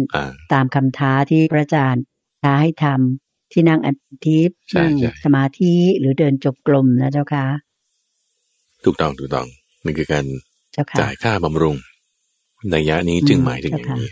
[0.53, 2.05] ตามคำท้าที่พระอาจารย์
[2.43, 3.95] ท้าให้ทำที่นั่งอัน
[4.27, 4.93] ทิพย์นั่ง
[5.25, 7.47] สมาธิหรือเดินจบกลมนะเจ้าคะ
[8.85, 9.47] ถูกต้องถูกต้อง
[9.85, 10.25] นี่คือการ
[11.01, 14.11] จ่ายค่าบำรุงในยะนี้จึงหมายถึงอย่างนี้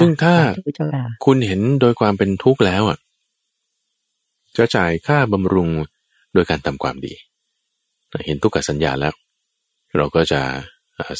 [0.00, 0.34] ซึ่งถ้า
[1.24, 2.98] คุณเห็นโดยความเป็นทุกข์แล้วอะ
[4.56, 5.68] จะจ่ายค่าบำรุง
[6.34, 7.14] โดยการทำความดี
[8.26, 9.14] เห็นทุกขสัญญาแล้ว
[9.96, 10.40] เราก็จะ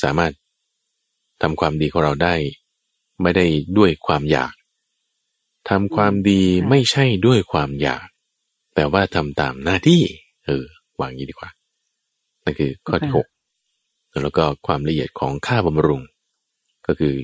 [0.02, 0.32] สามารถ
[1.42, 2.34] ทำความดีของเราได้
[3.22, 3.46] ไม่ได้
[3.78, 4.52] ด้วยความอยาก
[5.70, 8.06] ทำความดีไม่ใช่ด้วยความอยาก
[8.74, 10.02] แต่ว่าทำตามหน้าที่
[10.46, 10.64] เออ
[11.00, 11.50] วางนี้ดีกว่า
[12.44, 13.26] นั่นคือข้อที่หก
[14.20, 16.02] แล้วก็ความละเอียดของค่าบำรุง
[16.86, 17.14] ก็คือ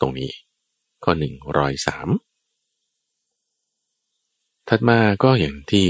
[0.00, 0.30] ตรงนี้
[1.04, 2.08] ข้อหนึ่งร้อยสาม
[4.68, 5.88] ถัดมาก็อย่างที่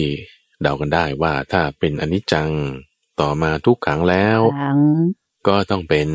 [0.63, 2.51] เดากันได้ว่าถ้าเป็นอนิจจัง
[3.21, 4.41] ต่อมาทุกขังแล้ว
[5.49, 6.09] ก็ต้องเป็น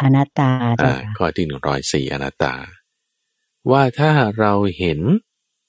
[0.00, 2.54] อนัตตาข้อที่หนึ่งร้อยสี่อนัตตา
[3.70, 5.00] ว่าถ้าเราเห็น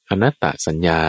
[0.10, 1.02] อนัตตสัญญา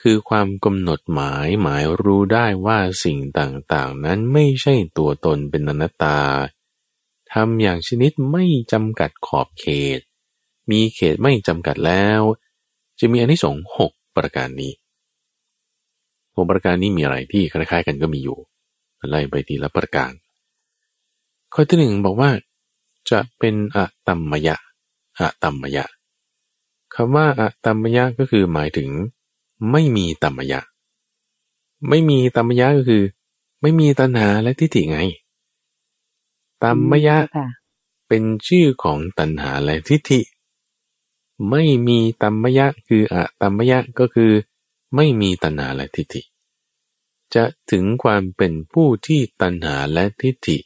[0.00, 6.18] คือความกำหนดหมายหมายรู้ได้ว่าสิ่งต่างๆ นั้นไม่ใช่ตัวตนเป็นอนัตตา
[7.32, 9.66] ทำอย่างชนิดไม่จำกัดขอบเข
[9.98, 10.00] ต
[10.70, 12.20] มีเขตไม่จำกัดแล้ว
[12.98, 14.72] จะมีอนิสงส์หกประการนี้
[16.34, 18.38] หกประการนี้มีอะไรที่คล้ายๆกันก็มีอยู่
[19.08, 20.12] ไล่ไปทีละประการ
[21.52, 22.30] ข้อที่หนึ่งบอกว่า
[23.10, 24.56] จะเป็นอะตัมมยะ
[25.18, 25.84] อะตัมมยะ
[26.94, 28.88] คำว่าอะตัมมยะก็คือหมายถึง
[29.70, 30.60] ไม่มีตัมมยะ
[31.88, 33.04] ไม่มีตัมมยะก็คือ
[33.60, 34.98] ไม่มีตัณหาและทิฏฐิไง
[36.62, 37.16] ตัมมยะ
[38.08, 40.20] เป็นชื่อของตัณหาและทิฏฐิ
[41.50, 44.32] ไม่มีตัมมยะคืออะตัมมยะก็คือ
[44.94, 46.22] ไม่มีตัณหาและทิฏฐิ
[47.34, 50.58] จะถึงความเป็นผู้ที่ตัณหาและทิฏฐิ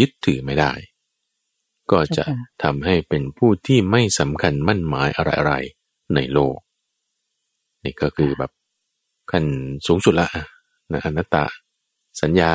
[0.00, 0.72] ยึดถือไม่ได้
[1.90, 2.24] ก็จะ
[2.62, 6.56] ทำให้เป็นผู้ที่ไม่สำคัญมั่นหมายอะไรๆในโลก
[7.84, 8.50] นี่ก็คือแบบ
[9.30, 9.44] ขั้น
[9.86, 10.28] สูงสุดละ
[10.92, 11.44] นะอนัตตา
[12.22, 12.52] สัญญา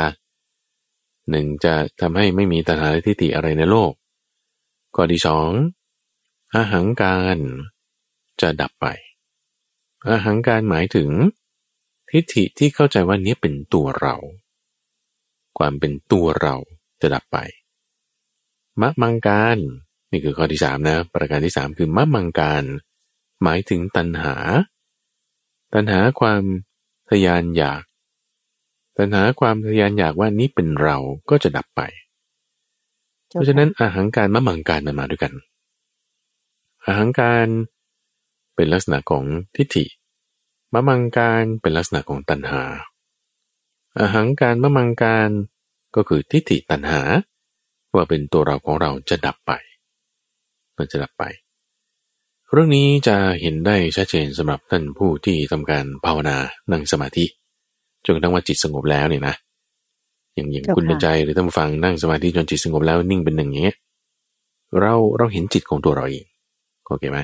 [1.29, 3.91] หนึ่งจะทำให้ไม่มีตัณหาและทิฏฐิอะไรในโลก
[4.95, 5.49] ข้อที่สอง
[6.53, 7.37] อาหังการ
[8.41, 8.87] จะดับไป
[10.07, 11.09] อหังการหมายถึง
[12.09, 14.15] ทิฏฐิที่เข้าใจว่านี้เป็นตัวเรา
[15.57, 16.55] ความเป็นตัวเรา
[17.01, 17.37] จะดับไป
[18.81, 19.57] มะมังการ
[20.11, 22.63] นี่คือข้อที่สามนะ ประการที่สามคือมะมังการ
[23.43, 24.35] หมายถึงตัณหา
[25.73, 26.43] ตัณหาความ
[27.09, 27.83] ทยานอยาก
[28.97, 30.97] ตัณหาความทยานอยากว่านี้เป็นเรา
[31.29, 31.81] ก็จะดับไป
[33.29, 35.33] เพราะฉะนั้นอาหังการมะมังการมันมาด้วยกัน
[36.85, 37.47] อาหังการ
[38.55, 39.23] เป็นลักษณะของ
[39.55, 39.85] ทิฏฐิ
[40.73, 42.63] มะมังการเป็นลักษณะของตัณหา
[43.99, 45.29] อาหังการมะมังการ
[45.95, 47.01] ก็คือทิฏฐิตัณหา
[47.95, 49.51] ว่าเป็นตัวเราของเราจะดับไป
[50.77, 51.23] มันจะดับไป
[52.51, 56.37] เรื่องนี้จะเห็นได้ชัดเจนสำหรับท่านผู้ที่ทำการภาวนา
[56.71, 57.25] นั่งสมาธิ
[58.05, 59.35] จนกระทั่งว่าจิตสงบแล้วเนี่ยนะ
[60.35, 63.77] อย่างอย่างคุณเป็นใจหรือท่านฟังนั่งสมาธิจนจิตสงบแล้วนิ่งเป็นหนึ่งอย่างเงี้ย
[64.79, 66.25] เราเราเห็นจิตของตัวเราเอง
[66.87, 67.19] โอเคไหม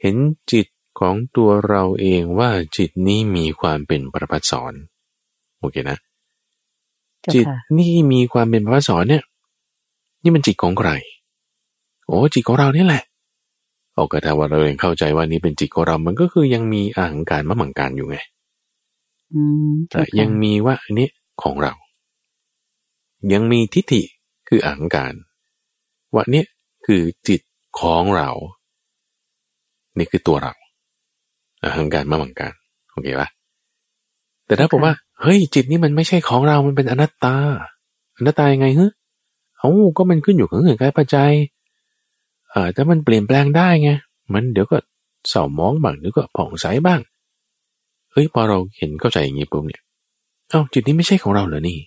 [0.00, 0.16] เห็น
[0.52, 0.66] จิต
[1.00, 4.72] ของตัวเราเองว่าจิตนี้มีความเป็นประพัดสอน
[5.60, 5.98] โอเคนะ
[7.34, 7.46] จิต
[7.78, 9.22] นี่มีความเป็นประพัดสอนเนี่ย
[10.22, 10.90] นี่มันจิตของใคร
[12.06, 13.02] โอ้จิตของเรานี่แหละ
[13.98, 18.18] โอ้ก็ถ้าว่าเราเองเข้าใจว่านี้เป็นจิตของเรา มันก็คือยังมีอาหังการมะมังการอยู่ไง
[19.34, 21.08] อืมเจ้าอะค่ะยังมีว่าอันนี้
[21.42, 21.72] ของเรา
[23.32, 24.02] ยังมีทิฏฐิ
[24.48, 25.14] คืออหังการ
[26.14, 26.46] ว่าเนี่ย
[26.86, 27.40] คือจิต
[27.80, 28.30] ของเรา
[29.98, 30.52] นี่คือตัวเรา
[31.62, 32.52] อหังการมามังการ
[32.92, 33.28] โอเคปะ
[34.46, 37.36] แต่ถ้าบอกว่า เฮ้ย จิตนี่มันไม่ใช่ของเรา มันเป็นอนัตตา
[38.16, 38.88] อนัตตายังไงเฮ้
[39.58, 43.90] เอ้าก็มันขึ้นอยู่กับเงื่อนไขปัจจัยเอ่อแต่มันเปลี่ยนแปลงได้ไง
[44.32, 44.76] มันเดี๋ยวก็
[45.28, 47.00] เศร้ามองบ้างเดี๋ยวก็ผ่องใสบ้าง
[48.12, 49.82] เฮ้ยพอเราเห็นเข้าใจอย่างนี้ปุ๊บเนี่ย
[50.50, 51.78] เอ้าจิตนี้ไม่ใช่ของเราเหรอนี่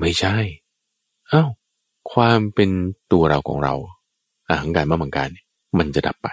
[0.00, 0.34] ไม่ใช่
[1.28, 1.42] เอ้า
[2.12, 2.70] ความเป็น
[3.12, 3.74] ตัวเราของเรา
[4.48, 5.46] อาหังการมามังการเนี่ย
[5.78, 6.28] มันจะดับไป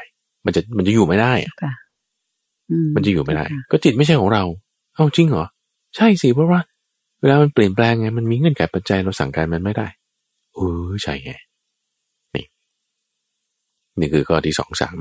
[0.45, 1.73] มันจะมันจะอยู่ไม่ได้อะค่ะ
[2.71, 4.43] อืมันจะอยู่ไม่ได้เจ้าค่ะก็จิตไม่ใช่ของเรา
[4.95, 5.45] เอ้าจริงเหรอ
[5.95, 6.59] ใช่สิเพราะว่า
[7.21, 9.87] เวลามันเปลี่ยนแปลงไงมันมีเงื่อนไขปัจจัยเราสั่งการมันไม่ได้
[10.55, 11.48] เออใช่ไงนี่
[13.99, 14.97] นี่คือข้อที่สองสาม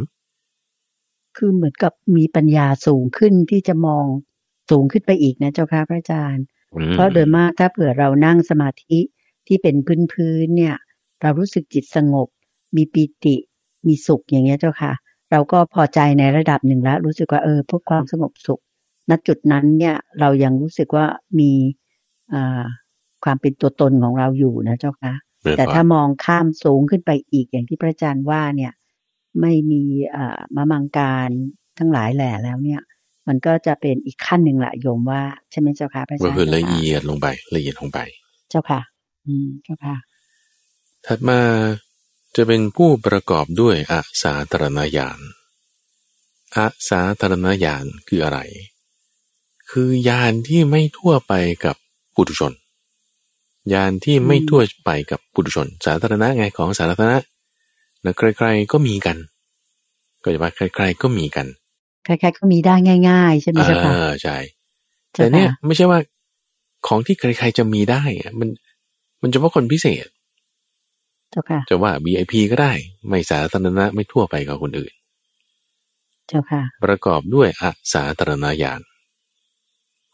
[1.37, 4.05] คือเหมือนกับมีปัญญาสูงขึ้นที่จะมอง
[4.71, 6.45] สูงขึ้นไปอีกนะเจ้าค่ะพระอาจารย์
[6.75, 8.99] อืมเพราะโดยมากถ้าเผื่อเรานั่งสมาธิ
[9.47, 9.77] ที่เป็น
[10.13, 10.77] พื้นๆเนี่ย
[11.23, 12.29] เรารู้สึกจิตสงบ
[12.77, 13.37] มีปีติ
[13.87, 14.93] มีสุขอย่างเงี้ยเจ้าค่ะ
[15.31, 18.61] เราก็พอใจในระดับหนึ่งแล้ว รู้สึกว่าเออพวกความสงบสุข
[19.11, 21.07] ณจุดนั้นเนี่ยเรายังรู้สึกว่า
[21.39, 21.53] มี
[22.35, 22.63] อ่า
[23.25, 28.73] ความเป็นตัวตนของเราอยู่นะเจ้าค่ะเรียบแต่ร้อยถ้ามองข้ามสูงขึ้นไปอีกอย่างที่พระอาจารย์ว่าเนี่ย
[29.41, 29.83] ไม่มี
[30.17, 31.31] อ่ามะมังการ
[31.79, 32.83] ทั้งหลายแหล่แล้วเนี่ย
[33.29, 37.99] มันก็จะเป็นอีกขั้นหนึ่งละโยมว่าใช่ไหมเจ้าค่ะพระอาก็จารย์คือละจ้าค่ะเอียดลงไปละเอียดลงไป
[38.51, 38.81] เจ้าค่ะ
[39.27, 39.97] อืมเจ้าค่ะ
[41.07, 41.41] ถัดมา
[42.37, 45.19] จะเป็นผู้ประกอบด้วยอาสาธารณญาณ
[46.57, 48.39] อาสาธารณญาณคืออะไร
[49.71, 51.33] คือญาณที่ไม่ทั่วไป
[51.65, 51.77] กับ
[52.15, 52.53] ปุถุชน
[53.73, 57.19] ญาณที่ไม่อืมทั่วไปกับปุถุชน สาธารณะไงของสาธารณะ
[58.05, 59.17] นะใครๆก็มีกัน
[60.23, 61.47] ก็จะว่าใครๆก็มีกัน
[62.05, 62.75] ใครๆก็มีได้
[63.09, 64.37] ง่าย ๆ ใช่ไหมเอเจ้าค่ะอใช่
[65.13, 65.99] เจ้าแต่เนี่ยค่ะไม่ใช่ว่า
[66.87, 68.49] ของที่ใครๆจะมีได้อะมัน
[69.23, 70.07] มันเฉพาะคนพิเศษ
[71.31, 72.73] เจ้าค่ะจะว่า VIP ก็ได้
[73.09, 74.93] ไม่สาธารณะไม่ทั่วไปกับคนอื่น
[76.29, 78.81] เจ้าค่ะ ประกอบด้วยอาสาธารณญาณ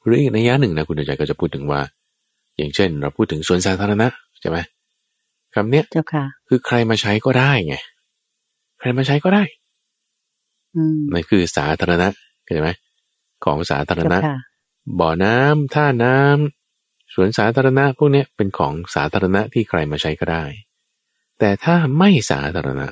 [0.05, 1.80] หรืออีกในยะหนึ่งนะคุณเดชใจก็จะพูดถึงว่า
[2.57, 4.09] อย่างเช่น เราพูดถึงสวนสาธารณะ
[4.41, 4.59] ใช่ไหม
[5.55, 7.76] คำเนี้ยเจ้าค่ะ คือใครมาใช้ก็ได้ไง
[8.78, 9.42] ใครมาใช้ก็ได้
[10.76, 12.09] อืมนั่นคือสาธารณะ
[12.44, 12.70] เข้าใจไหม
[13.44, 14.38] ของสาธารเจ้าณะค่ะ
[14.98, 20.44] บ่อน้ำท่าน้ำสวนสาธารณะพวกเนี้ยเป็นของสาธารณะที่ใครมาใช้ก็ได้
[21.38, 22.88] แต่ถ้าไม่สาธารณะ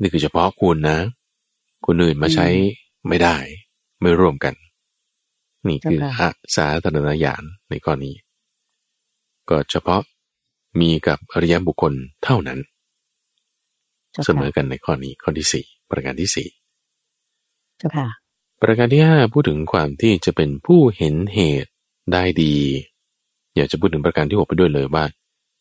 [0.00, 0.98] นี่คือเฉพาะคุณนะ
[1.86, 2.46] คนอื่นมาใช้
[3.08, 3.36] ไม่ได้
[4.00, 4.54] ไม่ร่วมกัน
[5.68, 8.14] นี่คือเจ้าค่ะอาสาธารณญาณในข้อนี้
[9.50, 10.02] ก็เฉพาะ
[10.80, 11.92] มีกับอริยบุคคล
[12.24, 12.58] เท่านั้น
[14.12, 16.48] เจ้าเสมค่ะอกันในข้อนี้ข้อที่สี่ประการที่สี่
[17.78, 18.08] เจ้าค่ะ
[18.62, 21.70] ประการที่ห้าพูดถึงความที่จะเป็นผู้เห็นเหตุ
[22.12, 22.56] ได้ดี
[23.56, 25.04] อยากจะพูดถึงประการที่หกไปด้วยเลยว่า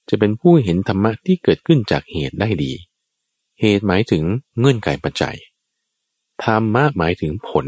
[0.10, 2.72] จะเป็นผู้เห็นธรรมะที่เกิดขึ้นจากเหตุได้ดี
[3.62, 4.24] เหตุหมายถึง
[4.60, 5.36] เงื่อนไขปัจจัย
[6.43, 7.66] ธรรมะหมายถึงผล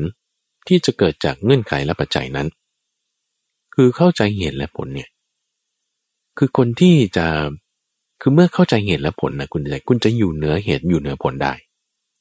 [0.67, 2.47] ที่จะเกิดจากเงื่อนไขและปัจจัยนั้น
[3.75, 5.09] คือเข้าใจเหตุและผลเนี่ย
[6.38, 7.27] คือคนที่จะ
[8.21, 11.53] คือเมื่อเข้าใจเหตุและผลนะคุณจะคุณจะอยู่เหนือเหตุอยู่เหนือผลได้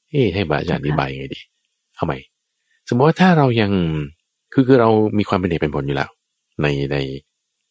[0.09, 1.39] เอ๊ะให้บาอาจารย์อธิบายยังไงดี
[1.95, 2.17] เอาใหม่
[2.87, 3.71] สมมติว่าถ้าเรายัง
[4.53, 6.09] คือคือเรามีความเป็นเหตุเป็นผลอยู่แล้ว
[6.61, 6.97] ในใน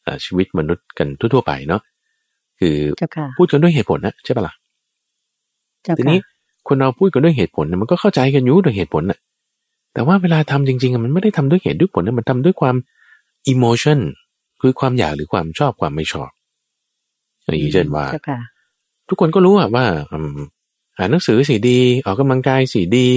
[0.03, 1.83] เอ่อชีวิตมนุษย์กันทั่ว ๆ ไปเนาะ
[2.59, 4.55] คือเจ้าค่ะพูดกันด้วยเหตุผลนะใช่ปะล่ะ
[5.85, 6.19] เจ้าทีค่ะนี้
[6.69, 9.19] คนเราพูดกันด้วยเหตุผลเนี่ยมันก็เข้าใจกันอยู่ด้วยเหตุผลน่ะ
[9.95, 12.77] แต่ว่าเวลาทำจริงๆอะมันไม่ได้ทำด้วยเหตุด้วยผลนะมันทำด้วยความ
[13.49, 13.99] อิโมชัน
[14.61, 16.31] คือความอยากหรือความชอบความไม่ชอบ
[17.43, 18.41] อย่างนี้เช่นว่าเจ้าค่ะ
[19.09, 20.39] ทุกคนก็รู้อะว่าอืม
[20.97, 23.09] อ่านหนังสือสีดี ออกกำลังกายสีดี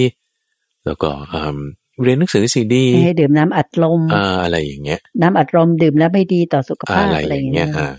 [0.85, 1.57] แล้วก็อืม
[2.03, 7.89] เรียนหนังสือสีดีไม่ให้ดื่มน้ำอัดลมอ่าอะไรอย่างเงี้ย น้ำอัดลมดื่มแล้วไม่ดีต่อสุขภาพอะไรอะไรออย่างย่างเงี้เงี้ยยอ่า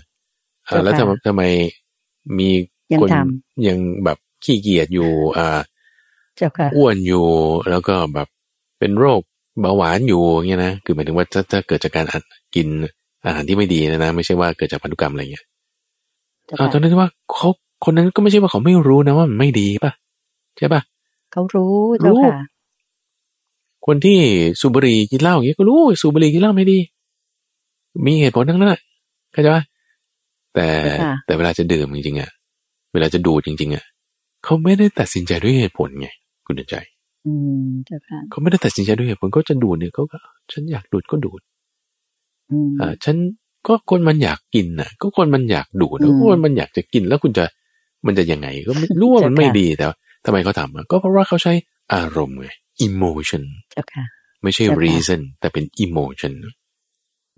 [0.65, 1.41] เจ้าอ่าแล้วทำไมค่ะทำไม
[2.37, 2.49] มี
[2.93, 3.15] ยังคนท
[3.67, 5.59] ยังแบบขี้เกียจอยู่ อ่า
[6.35, 7.25] เจ้าค่ะอ้วนอยู่
[7.69, 8.27] แล้วก็แบบ
[8.79, 9.21] เป็นโรค
[9.59, 12.23] เบาหวานอยู่เงี้ยนะคือหมายถึงว่าถ้าถ้าเกิดจากการอัด
[12.55, 12.67] กิน
[13.25, 15.45] อาหารที่ไม่ดีนะนะไม่ใช่ว่าเกิดจากพันธุกรรมอะไรเงี้ย
[16.45, 17.49] เจ้าอ่าค่ะตอนนั้นว่าเขา
[17.85, 19.91] คนนั้นก็ไม่ใช่ว่าเขาไม่รู้นะว่ามันไม่ดีป่ะ
[20.57, 20.81] ใช่ป่ะ
[21.31, 22.35] เขารู้เจ้าค่ะ
[23.85, 24.17] คนที่
[24.59, 26.79] สูบบุหรี่กินเหล้าอย่างเงี้ยก็รู้สูบบุหรี่กินเหล้าไม่ดี
[28.05, 28.81] มีเหตุผลทั้งนั้นแหละ
[29.33, 29.63] เข้าใจปะ
[30.55, 30.67] แต่
[31.01, 32.29] ค่ะแต่เวลาจะดื่มจริงๆอะ
[32.93, 33.83] เวลาจะดูดจริง ๆอะ
[34.43, 36.07] เขาไม่ได้ตัดสินใจด้วยเหตุผลไง
[36.45, 36.75] คุณเดินใจ
[37.25, 37.33] อื
[37.65, 40.17] มเจ้าค่ะเขาไม่ได้ตัดสินใจด้วยเหตุผลเขาจะดูดเนี่ยเขาก็
[40.51, 41.39] ฉันอยากดูดก็ดูด
[42.51, 43.17] อืมอ่าฉัน
[43.67, 47.45] ก็คนมันอยากกินน่ะ ก็คนมันอยากดูดอืมก็คนมันอยากจะกินแล้วคุณจะ
[48.05, 51.53] มันจะยังไง ก็ไม่รู้ว่ามันจะค่ะไม่ดีแต่ว่าทำไมเขาทำอะก็เพราะว่าเขาใช้
[51.93, 52.47] อารมณ์ไง
[52.87, 54.03] emotion เจ้าค่ะ
[54.43, 56.33] ไม่ใช่จะค่ะ reason แต่เป็น emotion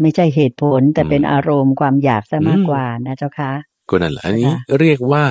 [0.01, 3.51] ไม่ใช่เหตุผลแต่อืมเป็นอารมณ์ความอยากซะมากอืมกว่านะเจ้าค่ะ
[3.89, 5.23] ก็นั่นแหละอันนี้ค่ะเรียกว่า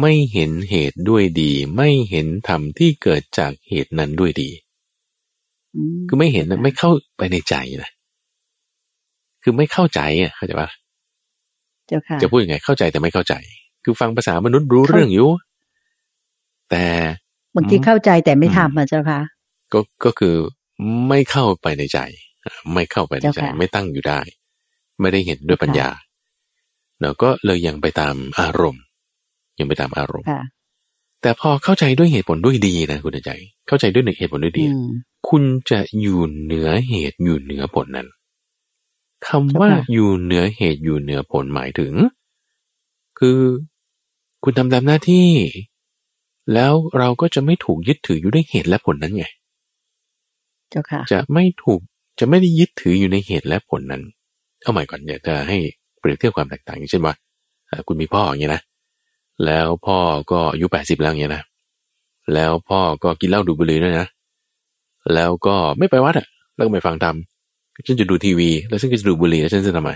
[0.00, 4.50] ไม่เห็นเหตุด้วยดี ไม่เห็นธรรมที่เกิดจากเหตุนั้นด้วยดี
[5.76, 7.90] อืมคือไม่เห็นนะไม่เข้าไปในใจนะ
[9.48, 10.70] คือไม่เข้าใจอะเข้าใจปะ
[11.86, 13.34] เจ้าค่ะจะพูดยังไงเข้าใจแต่ไม่เข้าใจ
[13.84, 15.30] คือฟังภาษามนุษย์รู้เรื่องอยู่
[16.70, 16.84] แต่
[17.56, 19.20] บางทีเข้าใจแต่ไม่อืมทำอะเจ้าค่ะ
[19.72, 20.36] ก็ก็คือ
[21.08, 21.98] ไม่เข้าไปในใจ
[22.44, 24.20] อะไม่เข้าไปในใจเจ้าค่ะไม่ตั้งอยู่ได้
[25.00, 25.88] ไม่ได้เห็นด้วยปัญญา
[27.00, 28.82] เราก็เลยยังไปตามอารมณ์
[29.58, 30.42] ยังไปตามอารมณ์ค่ะ
[31.22, 33.30] แต่พอเข้าใจด้วยเหตุผลด้วยดีนะคุณใจ
[33.68, 34.86] เข้าใจด้วยเหตุผลด้วยดีอืม
[35.28, 38.08] คุณจะอยู่เหนือเหตุอยู่เหนือผลนั้น
[39.28, 41.92] คำว่าเจ้าค่ะอยู่เหนือเหตุอยู่เหนือผลหมายถึง
[43.18, 43.40] คือ
[44.44, 45.28] คุณทำตามหน้าที่
[46.54, 49.26] แล้วเราก็จะไม่ถูกยึดถืออยู่ด้วยเหตุและผลนั้นไง
[50.70, 51.80] เจ้าค่ะจะไม่ถูก
[52.18, 54.02] จะไม่ได้ยึดถืออยู่ในเหตุและผลนั้น
[54.62, 55.58] เอาใหม่ก่อนเนี่ยจะให้
[56.00, 57.14] เปรียบเทียบความแตกต่างอย่างเช่นว่า
[57.66, 58.62] เอ่อคุณมีพ่ออย่างเงี้ยนะ
[59.44, 59.98] แล้วพ่อ
[60.30, 61.42] ก็อายุแปดสิบแล้วอย่างเงี้ยนะ
[62.34, 64.06] แล้วพ่อก็กินเหล้าดูดบุหรี่ด้วยนะ
[65.14, 67.16] แล้วก็ไม่ไปวัดอะแล้วก็ไม่ฟังธรรม
[67.86, 69.90] ฉันจะดูทีวี แล้วฉันก็จะดูบุหรี่แล้วฉันจะทำไม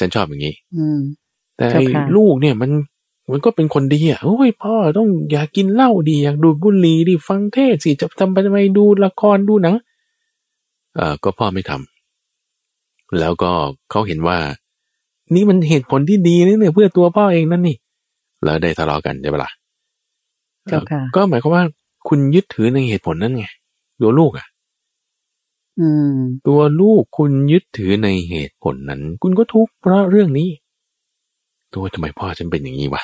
[0.00, 1.00] ฉันชอบอย่างนี้อืม
[1.56, 2.70] แต่เจ้าไอ้ค่ะลูกเนี่ยมัน
[3.32, 9.74] มันก็เป็นคนดีอะโอ้ยพ่อต้องอยากกินเหล้าดีอยากดูดบุหรี่ดิฟังเทศน์สิจะทำไปทำไมดูละครดูหนัง
[10.96, 13.50] เอ่อก็พ่อไม่ทำแล้วก็
[13.90, 14.38] เขาเห็นว่า
[15.34, 17.76] นี่มันเหตุผลที่ดีนี่เนี่ยเพื่อตัวพ่อเองนั่นนี่
[18.44, 19.50] แล้วได้ทะเลาะกันใช่ปะล่ะ
[20.68, 21.64] เจ้าค่ะเอ่อก็หมายความว่า
[22.08, 23.46] คุณยึดถือในเหตุผลนั้นไง
[24.00, 24.53] ตัวลูกอะอืม
[26.46, 30.48] ตัวลูกคุณยึดถือในเหตุผลนั้น คุณก็ทุกข์เพราะเรื่องนี้
[31.74, 33.02] ตัวทำไมพ่อฉันเป็นอย่างนี้วะ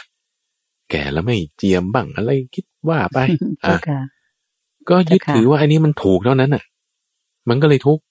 [0.90, 3.18] แก่แล้วไม่เจียมบ้างอะไรคิดว่าไป
[3.60, 4.00] เจ้าอะค่ะ
[4.88, 6.64] ก็ยึดเจ้าค่ะถือว่าอันนี้มันถูกเท่านั้นน่ะ
[7.48, 8.02] มันก็เลยทุกข์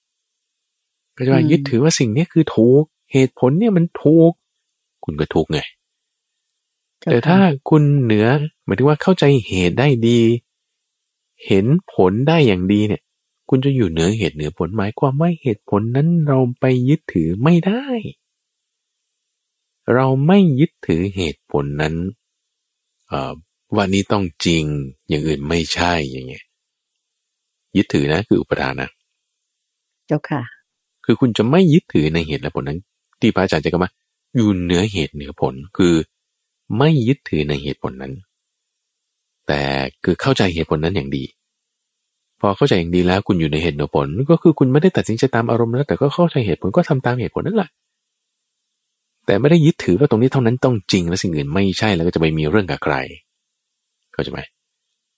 [1.18, 4.32] ก็จะว่าอืมยึดถือว่าสิ่งเนี้ยคือถูก เหตุผลเนี่ยมันถูก
[5.04, 5.60] คุณก็ทุกข์ไง
[7.00, 7.40] เจ้าแต่ค่ะถ้า
[7.70, 8.28] คุณเหนือ
[8.66, 10.20] หมายถึงว่าเข้าใจเหตุได้ดี
[11.46, 13.02] เห็นผลได้อย่างดีเนี่ย
[13.50, 17.86] คุณจะอยู่เหนือเหตุเหนือผลหมายความว่าเหตุผลนั้นเราไปยึดถือไม่ได้
[19.94, 21.96] เราไม่ยึดถือเหตุผลนั้น
[23.08, 23.34] เอ่อ
[23.76, 24.64] ว่านี้ต้องจริง
[25.10, 26.44] อย่างอื่นไม่ใช่อย่างเงี้ย
[27.78, 28.90] ยึดถือนะคืออุปทานนะ
[30.08, 30.42] เจ้าค่ะ
[31.06, 32.80] คือคุณจะไม่ยึดถือในเหตุและผลนั้น
[33.22, 33.92] ที่พระอาจารย์จะกล่าวว่า
[34.36, 35.96] อยู่เหนือเหตุเหนือผลคือ
[36.78, 38.14] ไม่ยึดถือในเหตุผลนั้น
[39.48, 39.62] แต่
[40.04, 41.24] คือเข้าใจเหตุผลนั้นอย่างดี
[42.40, 47.70] พอเข้าใจอย่างดีแล้วคุณอยู่ในเหตุเหนือผล ก็คือคุณไม่ได้ตัดสินใจตามอารมณ์แล้วแต่ก็เข้าใจเหตุผลก็ทำตามเหตุผลนั่นแหละ
[49.26, 52.96] แต่ไม่ได้ยึดถือว่าตรงนี้เท่านั้นต้องจริงและสิ่งอื่นไม่ใช่แล้วก็จะไปมีเรื่องกับใคร
[54.14, 54.40] เข้าใจไหม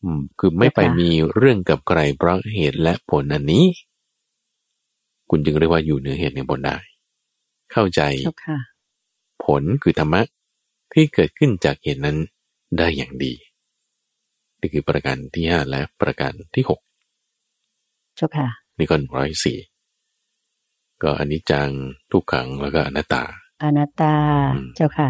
[0.03, 3.65] อืมคือไม่ไปมีเรื่องกับใครเพราะเหตุและผลอันนี้
[5.29, 6.77] คุณจึงเรียกว่าอยู่เหนือเหตุเหนือผลได้
[7.71, 8.57] เข้าใจเจ้าค่ะ
[9.45, 10.21] ผลคือธรรมะ
[10.93, 12.17] ที่เกิดขึ้นจากเหตุนั้น
[12.77, 13.33] ได้อย่างดี
[14.59, 18.47] นี่คือประการที่ห้าและประการที่หกเจ้าค่ะ
[18.79, 19.57] นี่ก็ร้อยสี่
[21.03, 21.69] ก็อันนี้จัง
[22.11, 23.23] ทุกขังแล้วก็อนัตตา
[23.63, 24.15] อนัตตา
[24.55, 25.09] อืมเจ้าค่ะ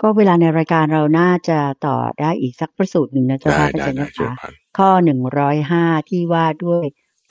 [0.00, 6.84] ก็เวลาในรายการเราน่าจะต่อได้อีกสักประสูตรหนึ่งนะเจ้าได้ค่ะพระได้อาจารย์ได้นะช่วยคะพันข้อหนึ่งร้อยห้าที่ว่าด้วย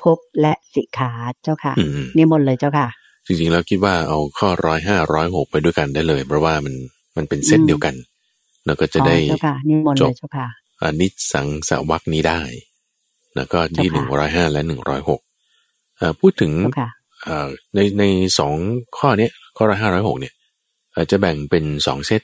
[0.04, 1.12] ภพและสิกขา
[1.44, 2.88] เจ้าค่ะอืมอืมนิมนต์เลยเจ้าค่ะ
[3.26, 6.74] จริงๆแล้วคิดว่าเอาข้อร้อยห้าร้อยหกไปด้วยกันได้เลย เพราะว่ามัน
[7.18, 7.96] มันเป็นเซตอืมเดียวกัน
[8.66, 10.48] แล้วก็จะได้อ๋อเจ้าค่ะนิมนต์จเลบยเจ้าค่ะ
[10.82, 12.42] อนิจสังสวักนี้ได้
[13.38, 15.22] แล้วก็ที่หเจ้านึ่งค่ะร้อยห้าและหนึ่งร้อยหก
[16.20, 16.90] พูดถึงเจ้าค่ะ
[17.24, 18.04] เอ่อในใน
[18.40, 18.56] สอง
[18.98, 20.34] ข้อเนี้ยข้อร้อยห้าร้อยหกเนี่ย
[20.92, 22.22] เอ่อจะแบ่งเป็นสองเซต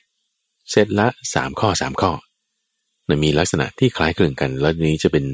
[0.71, 2.11] เซตละสามข้อสามข้อ
[3.05, 5.25] เนี่ยมีลักษณะที่คล้ายคลึงกัน แล้วนี้จะเป็น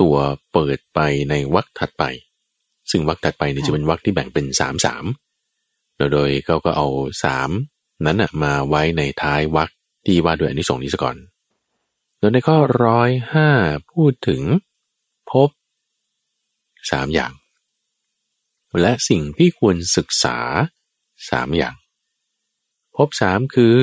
[0.00, 0.14] ตัว
[0.52, 1.00] เปิดไป
[1.30, 2.04] ในวรรคถัดไป
[2.90, 5.04] ซึ่งวรรคถัดไปเนี่ยค่ะจะเป็นวรรคที่แบ่งเป็นสามสาม
[5.96, 6.86] โดยโดยเขาก็เอา
[7.24, 7.50] สาม
[8.06, 9.68] นั้นน่ะมาไว้ในท้ายวรรค
[10.06, 11.16] ที่ว่าด้วยอนนิสงส์นี้ซะก่อน
[12.18, 13.48] โดยในข้อร้อยห้า
[13.92, 14.42] พูดถึง
[15.32, 15.50] พบ
[16.90, 17.32] สามอย่าง
[18.80, 20.38] และสิ่งที่ควรศึกษา
[21.30, 21.76] สามอย่าง
[22.96, 23.78] พบสามคือ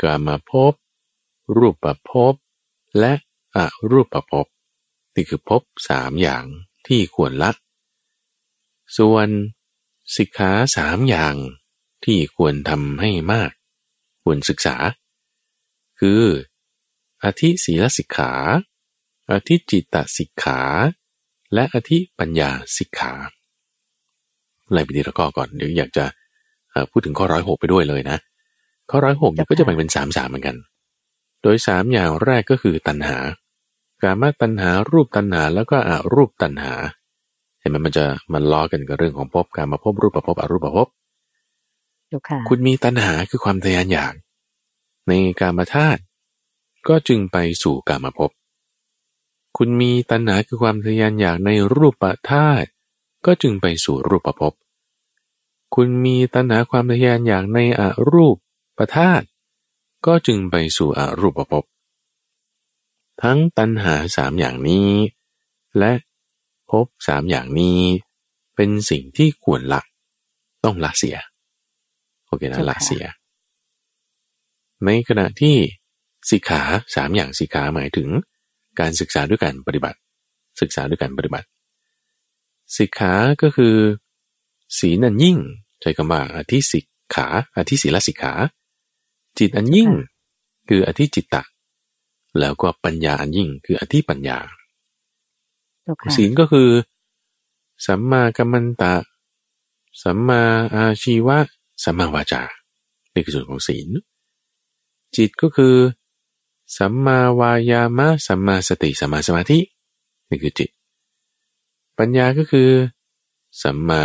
[0.00, 0.72] กามาพบ
[1.56, 2.34] รูปประพบ
[2.98, 3.12] และ
[3.56, 3.58] อ
[3.90, 4.46] รูปประพบ
[5.14, 6.44] นี่คือพบสามอย่าง
[6.86, 7.50] ที่ควรละ
[8.96, 9.28] ส่วน
[10.16, 11.34] สิกขาสามอย่าง
[12.04, 13.50] ที่ควรทำให้มาก
[14.22, 14.76] ควรศึกษา
[16.00, 16.22] คือ
[17.22, 18.32] อธิศีลสิกขา
[19.30, 20.60] อธิจิตตสิกขา
[21.54, 23.12] และอธิปัญญาสิกขา
[24.72, 26.04] ไล่ไปทีละข้อก่อนเดี๋ยวอยากจะ
[26.70, 28.18] เอ่อพูดถึงข้อร้อยหกไปด้วยเลยนะ
[28.90, 30.56] ข้อร้อยหกเนี่ยเจ้าค่ะก็จะแบ่งเป็นสามสามเหมือนกัน
[31.42, 33.18] โดยสามอย่างแรกก็คือตัณหา
[34.02, 36.74] กามตัณหารูปตัณหาแล้วก็อรูปตัณหา
[37.66, 40.88] ห็นไหมมันจะมันล้อกันกับเรื่องของภพการมาพบรูปประพบอรูปประพบ
[42.08, 44.14] เจ้าค่ะคุณมีตัณหาคือความทะยานอยาก
[45.08, 46.00] ในการมาธาตุ
[46.88, 48.30] ก็จึงไปสู่การมาพบ
[49.56, 52.68] คุณมีตัณหาคือความทะยานอยากในรูปธาตุ
[53.26, 54.52] ก็จึงไปสู่รูปประพบ
[55.74, 58.36] คุณมีตัณหาความทะยานอยากในอรูป
[58.78, 59.26] ประธาตุ
[60.06, 61.64] ก็จึงไปสู่อรูปประพบ
[63.22, 64.90] ทั้งตัณหาสามอย่างนี้
[65.78, 65.92] และ
[66.70, 67.80] พบสามอย่างนี้
[68.56, 69.82] เป็นสิ่งที่ควรละ
[70.64, 71.16] ต้องละเสีย
[72.26, 73.04] โอเคนะละเสีย
[74.84, 75.56] ในขณะที่
[76.30, 76.62] สิกขา
[76.94, 78.08] สามอย่างสิกขาหมายถึง
[78.80, 79.98] การศึกษาด้วยการปฏิบัติ
[80.60, 81.46] ศึกษาด้วยการปฏิบัติ
[82.78, 83.12] สิกขา
[83.42, 83.76] ก็คือ
[84.78, 85.36] ศีลอันยิ่ง
[85.80, 88.32] ใช้คำว่าอธิสิกขาอธิศีลสิกขา
[89.38, 89.90] จิตอันยิ่ง
[90.68, 91.42] คืออธิจิตตะ
[92.40, 94.38] แล้วก็ปัญญาอันยิ่ง คืออธิปัญญา
[96.16, 96.68] ศีลก็คือ
[97.86, 98.94] สัมมากัมมันตะ
[100.02, 100.42] สัมมา
[100.74, 101.38] อาชีวะ
[101.84, 102.42] สัมมาวาจา
[103.12, 103.88] นี่คือส่วนของศีล
[105.16, 105.74] จิตก็คือ
[106.76, 109.58] สัมมาวายามะสัมมาสติสัมมาสมาธิ
[110.28, 110.70] นี่คือจิต
[111.98, 112.68] ปัญญาก็คือ
[113.62, 114.02] สัมมา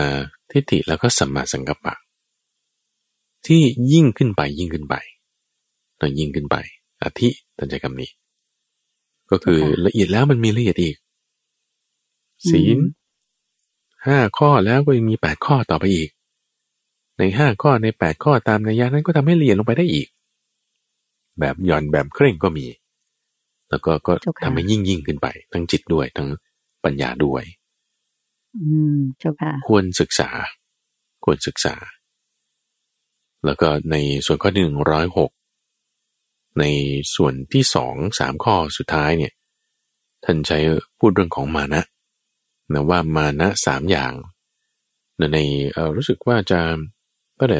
[0.52, 1.96] ทิฏฐิแล้วก็สัมมาสังกัปปะ
[3.48, 4.96] ที่ยิ่งขึ้นไปยิ่งขึ้นไป
[6.00, 6.56] ต้องยิ่งขึ้นไป
[7.02, 8.10] อธิตั้งใจคำนี้
[9.30, 10.96] ก็คือละเอียดแล้วมันมีละเอียดอีก
[12.50, 12.80] ศีล
[14.06, 16.10] ห้าข้อแล้วก็ยังมีแปดข้อต่อไปอีก
[17.18, 20.08] ในห้าข้อในแปดข้อตามนัยยะนั้นก็ทำให้เรียนลงไปได้อีก
[21.42, 22.66] แบบหย่อนแบบเคร่งก็มี
[23.70, 24.14] แล้วก็ก็
[24.44, 26.30] ทำให้ยิ่งยิ่งขึ้นไป ทั้งจิตด้วยทั้ง
[26.84, 27.44] ปัญญาด้วย
[28.58, 28.66] อื
[28.96, 30.30] มเจ้าค่ะควรศึกษา
[31.26, 31.76] ควรศึกษา
[33.46, 35.32] แล้วก็ในส่วนข้อหนึ่งร้อยหก
[36.60, 36.66] ใน
[37.16, 39.34] ส่วนที่สองสามข้อสุดท้ายเนี่ย
[40.24, 40.60] ท่านใช้
[41.00, 41.84] พูดเรื่องของมานะ
[42.74, 44.14] นะว่ามานะสามอย่าง
[45.34, 45.38] ใน
[45.96, 46.60] รู้สึกว่าจะ
[47.38, 47.60] ตั้งแต่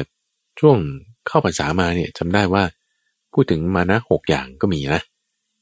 [0.60, 0.78] ช่วง
[1.26, 2.64] เข้าภาษามาเนี่ยจำได้ว่า
[3.32, 5.02] พูดถึงมานะหกอย่างก็มีนะ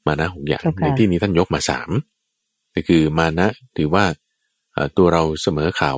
[0.07, 1.91] มานะหกอย่างในที่นี้ท่านยกมาสาม
[2.75, 3.47] ก็คือมานะ
[3.77, 4.05] ถือว่า
[4.97, 5.95] ตัวเราเสมอเขา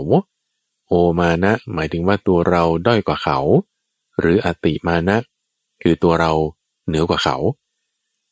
[0.89, 3.39] โอมานะหมายถึงว่าตัวเราด้อยกว่าเขา
[4.21, 5.17] หรืออติมานะ
[5.83, 6.33] คือตัวเรา
[6.87, 7.37] เหนือกว่าเขา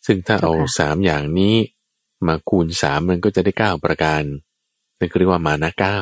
[0.06, 1.54] ซึ่งถ้าเอาสามอย่างนี้
[2.26, 4.22] มาคูณสามมันก็จะได้เก้าประการ
[4.98, 5.98] นั่นเรียกว่ามานะเก้า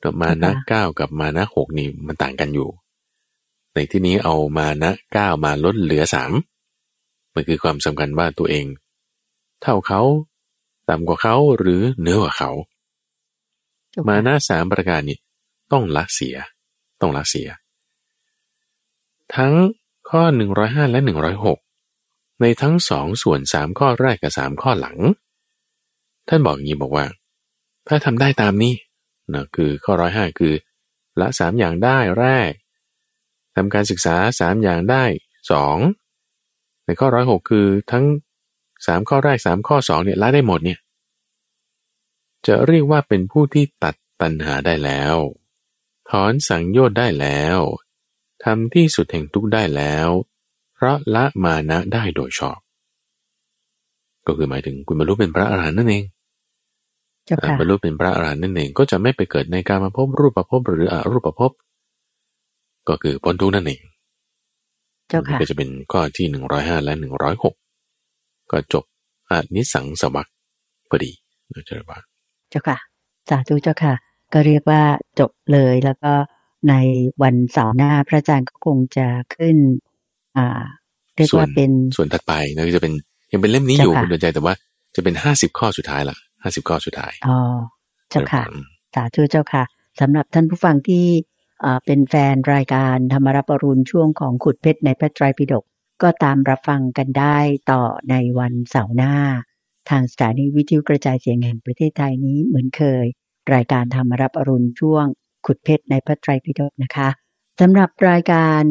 [0.00, 2.68] แต่มานะเก้ากับมานะหกนี่มันต่างกันอยู่
[3.74, 6.32] ในที่นี้เอามานะเก้ามาลดเหลือสาม
[7.34, 8.66] มันคือความสำคัญว่าตัวเอง
[9.62, 10.00] เท่าเขา
[10.88, 12.50] ต่ำกว่าเขาหรือเหนือกว่าเขา
[14.08, 15.18] มานะสามประการนี้
[15.72, 16.36] ต้องละเสีย
[17.00, 17.48] ต้องละเสีย
[19.34, 19.54] ทั้ง
[20.10, 21.58] ข้อหนึ่งร้อยห้าและหนึ่งร้อยหก
[22.40, 24.96] ในทั้งสองส่วนสามข้อแรกกับสามข้อหลัง
[26.28, 27.06] ท่านบอกอย่างนี้บอกว่า
[27.88, 28.74] ถ้าทำได้ตามนี้
[29.34, 30.54] นะคือข้อร้อยห้าคือ
[31.20, 32.52] ละสามอย่างได้แรก
[33.58, 35.04] ทำการศึกษาสามอย่างได้
[35.50, 35.76] สอง
[36.84, 38.04] ในข้อร้อยหกคือทั้ง
[38.86, 40.78] สามข้อแรกสามข้อสองเนี่ยละได้หมดเนี่ย
[42.46, 45.16] จะเรียกว่าเป็นผู้ที่ตัดตัณหาได้แล้ว
[46.10, 47.58] ถอนสังโยชน์ได้แล้ว
[48.44, 50.08] ทำที่สุดแห่งทุกได้แล้ว
[50.74, 52.58] เพราะละมานะได้โดยชอบ
[54.26, 56.04] ก็คือหมายถึงคุณบรรลุเป็นพระอรหันต์นั่นเอง
[57.58, 61.50] บรรลุเป็นพระอรหันต์นั่นเองก็จะไม่ไปเกิดในการมาพบรูปประพบหรืออรูปประพบ
[62.88, 63.80] ก็คือพ้นทุกนั่นเอง
[65.08, 67.54] เจ้าค่ะก็จะเป็นข้อที่หนึ่งร้อยห้าและหนึ่งร้อยหก
[68.50, 68.84] ก็จบ
[69.30, 70.28] อานิสังสวัก
[70.88, 71.12] พอดี
[71.52, 72.00] นะเจ้าค่ะ
[72.50, 72.78] เจ้าค่ะ
[73.28, 73.94] สาธุเจ้าค่ะ
[74.32, 74.82] ก็เรียกว่า
[75.20, 76.12] จบเลยแล้วก็
[76.68, 76.74] ใน
[77.22, 79.56] วันเสาร์หน้าพระอาจารย์ก็คงจะขึ้น
[80.36, 80.62] อ่า
[81.16, 82.92] เรียกว่าเป็นส่วนถัดไปนะจะเป็น
[83.32, 84.54] ยังเป็นเล่มนี้อยู่คุณเดินใจแต่ว่า
[84.96, 87.38] จะเป็นห้าสิบข้อสุดท้ายละห้าสิบข้อสุดท้ายอ๋อ
[88.10, 88.42] เจ้าค่ะ
[88.94, 89.62] สาธุเจ้าค่ะ
[90.00, 91.04] สำหรับท่านผู้ฟังที่
[91.84, 95.64] เป็นแฟนรายการธรรมรับรุณช่วงของขุดเพชรในพระไตรปิฎก
[96.02, 97.38] ก็ตามรับฟังกันได้
[97.70, 99.14] ต่อในวันเสาร์หน้า
[99.90, 103.04] ทางสถานีวิทยุกระจายเสียงแห่งประเทศไทยนี้เหมือนเคย
[103.54, 105.04] รายการธรรมรับอรุณช่วง
[105.46, 107.08] ขุดเพชรในพระไตรปิฎกนะคะ
[107.60, 108.62] สำหรับรายการ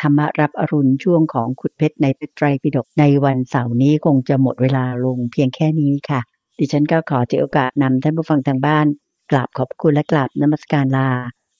[0.00, 6.20] ธรรมรับอรุณช่วงของขุดเพชรในพระไตรปิฎกในวันเสาร์นี้คงจะหมดเวลาลงเพียงแค่นี้ค่ะ
[6.58, 8.86] ดิฉันก็ขอถือโอกาสนำท่านผู้ฟังทางบ้าน
[9.30, 11.08] กราบขอบคุณและกราบนมัสการลา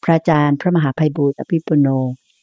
[0.04, 1.88] พระอาจารย์พระมหาภัยบูร์อภิปุโน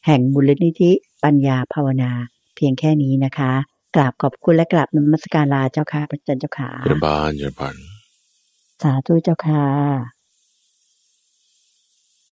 [0.06, 0.92] แห่งมูลนิธิ
[1.24, 2.12] ปัญญาภาวนา
[2.56, 3.52] เพียงแค่นี้นะคะ
[3.96, 7.76] กราบขอบคุณและกราบนมัสการลาเจ้าค่ะพระอาจารย์เจ้าค่ะเจริญบานเจริญบาน
[8.82, 9.66] สาธุเจ้าค่ะ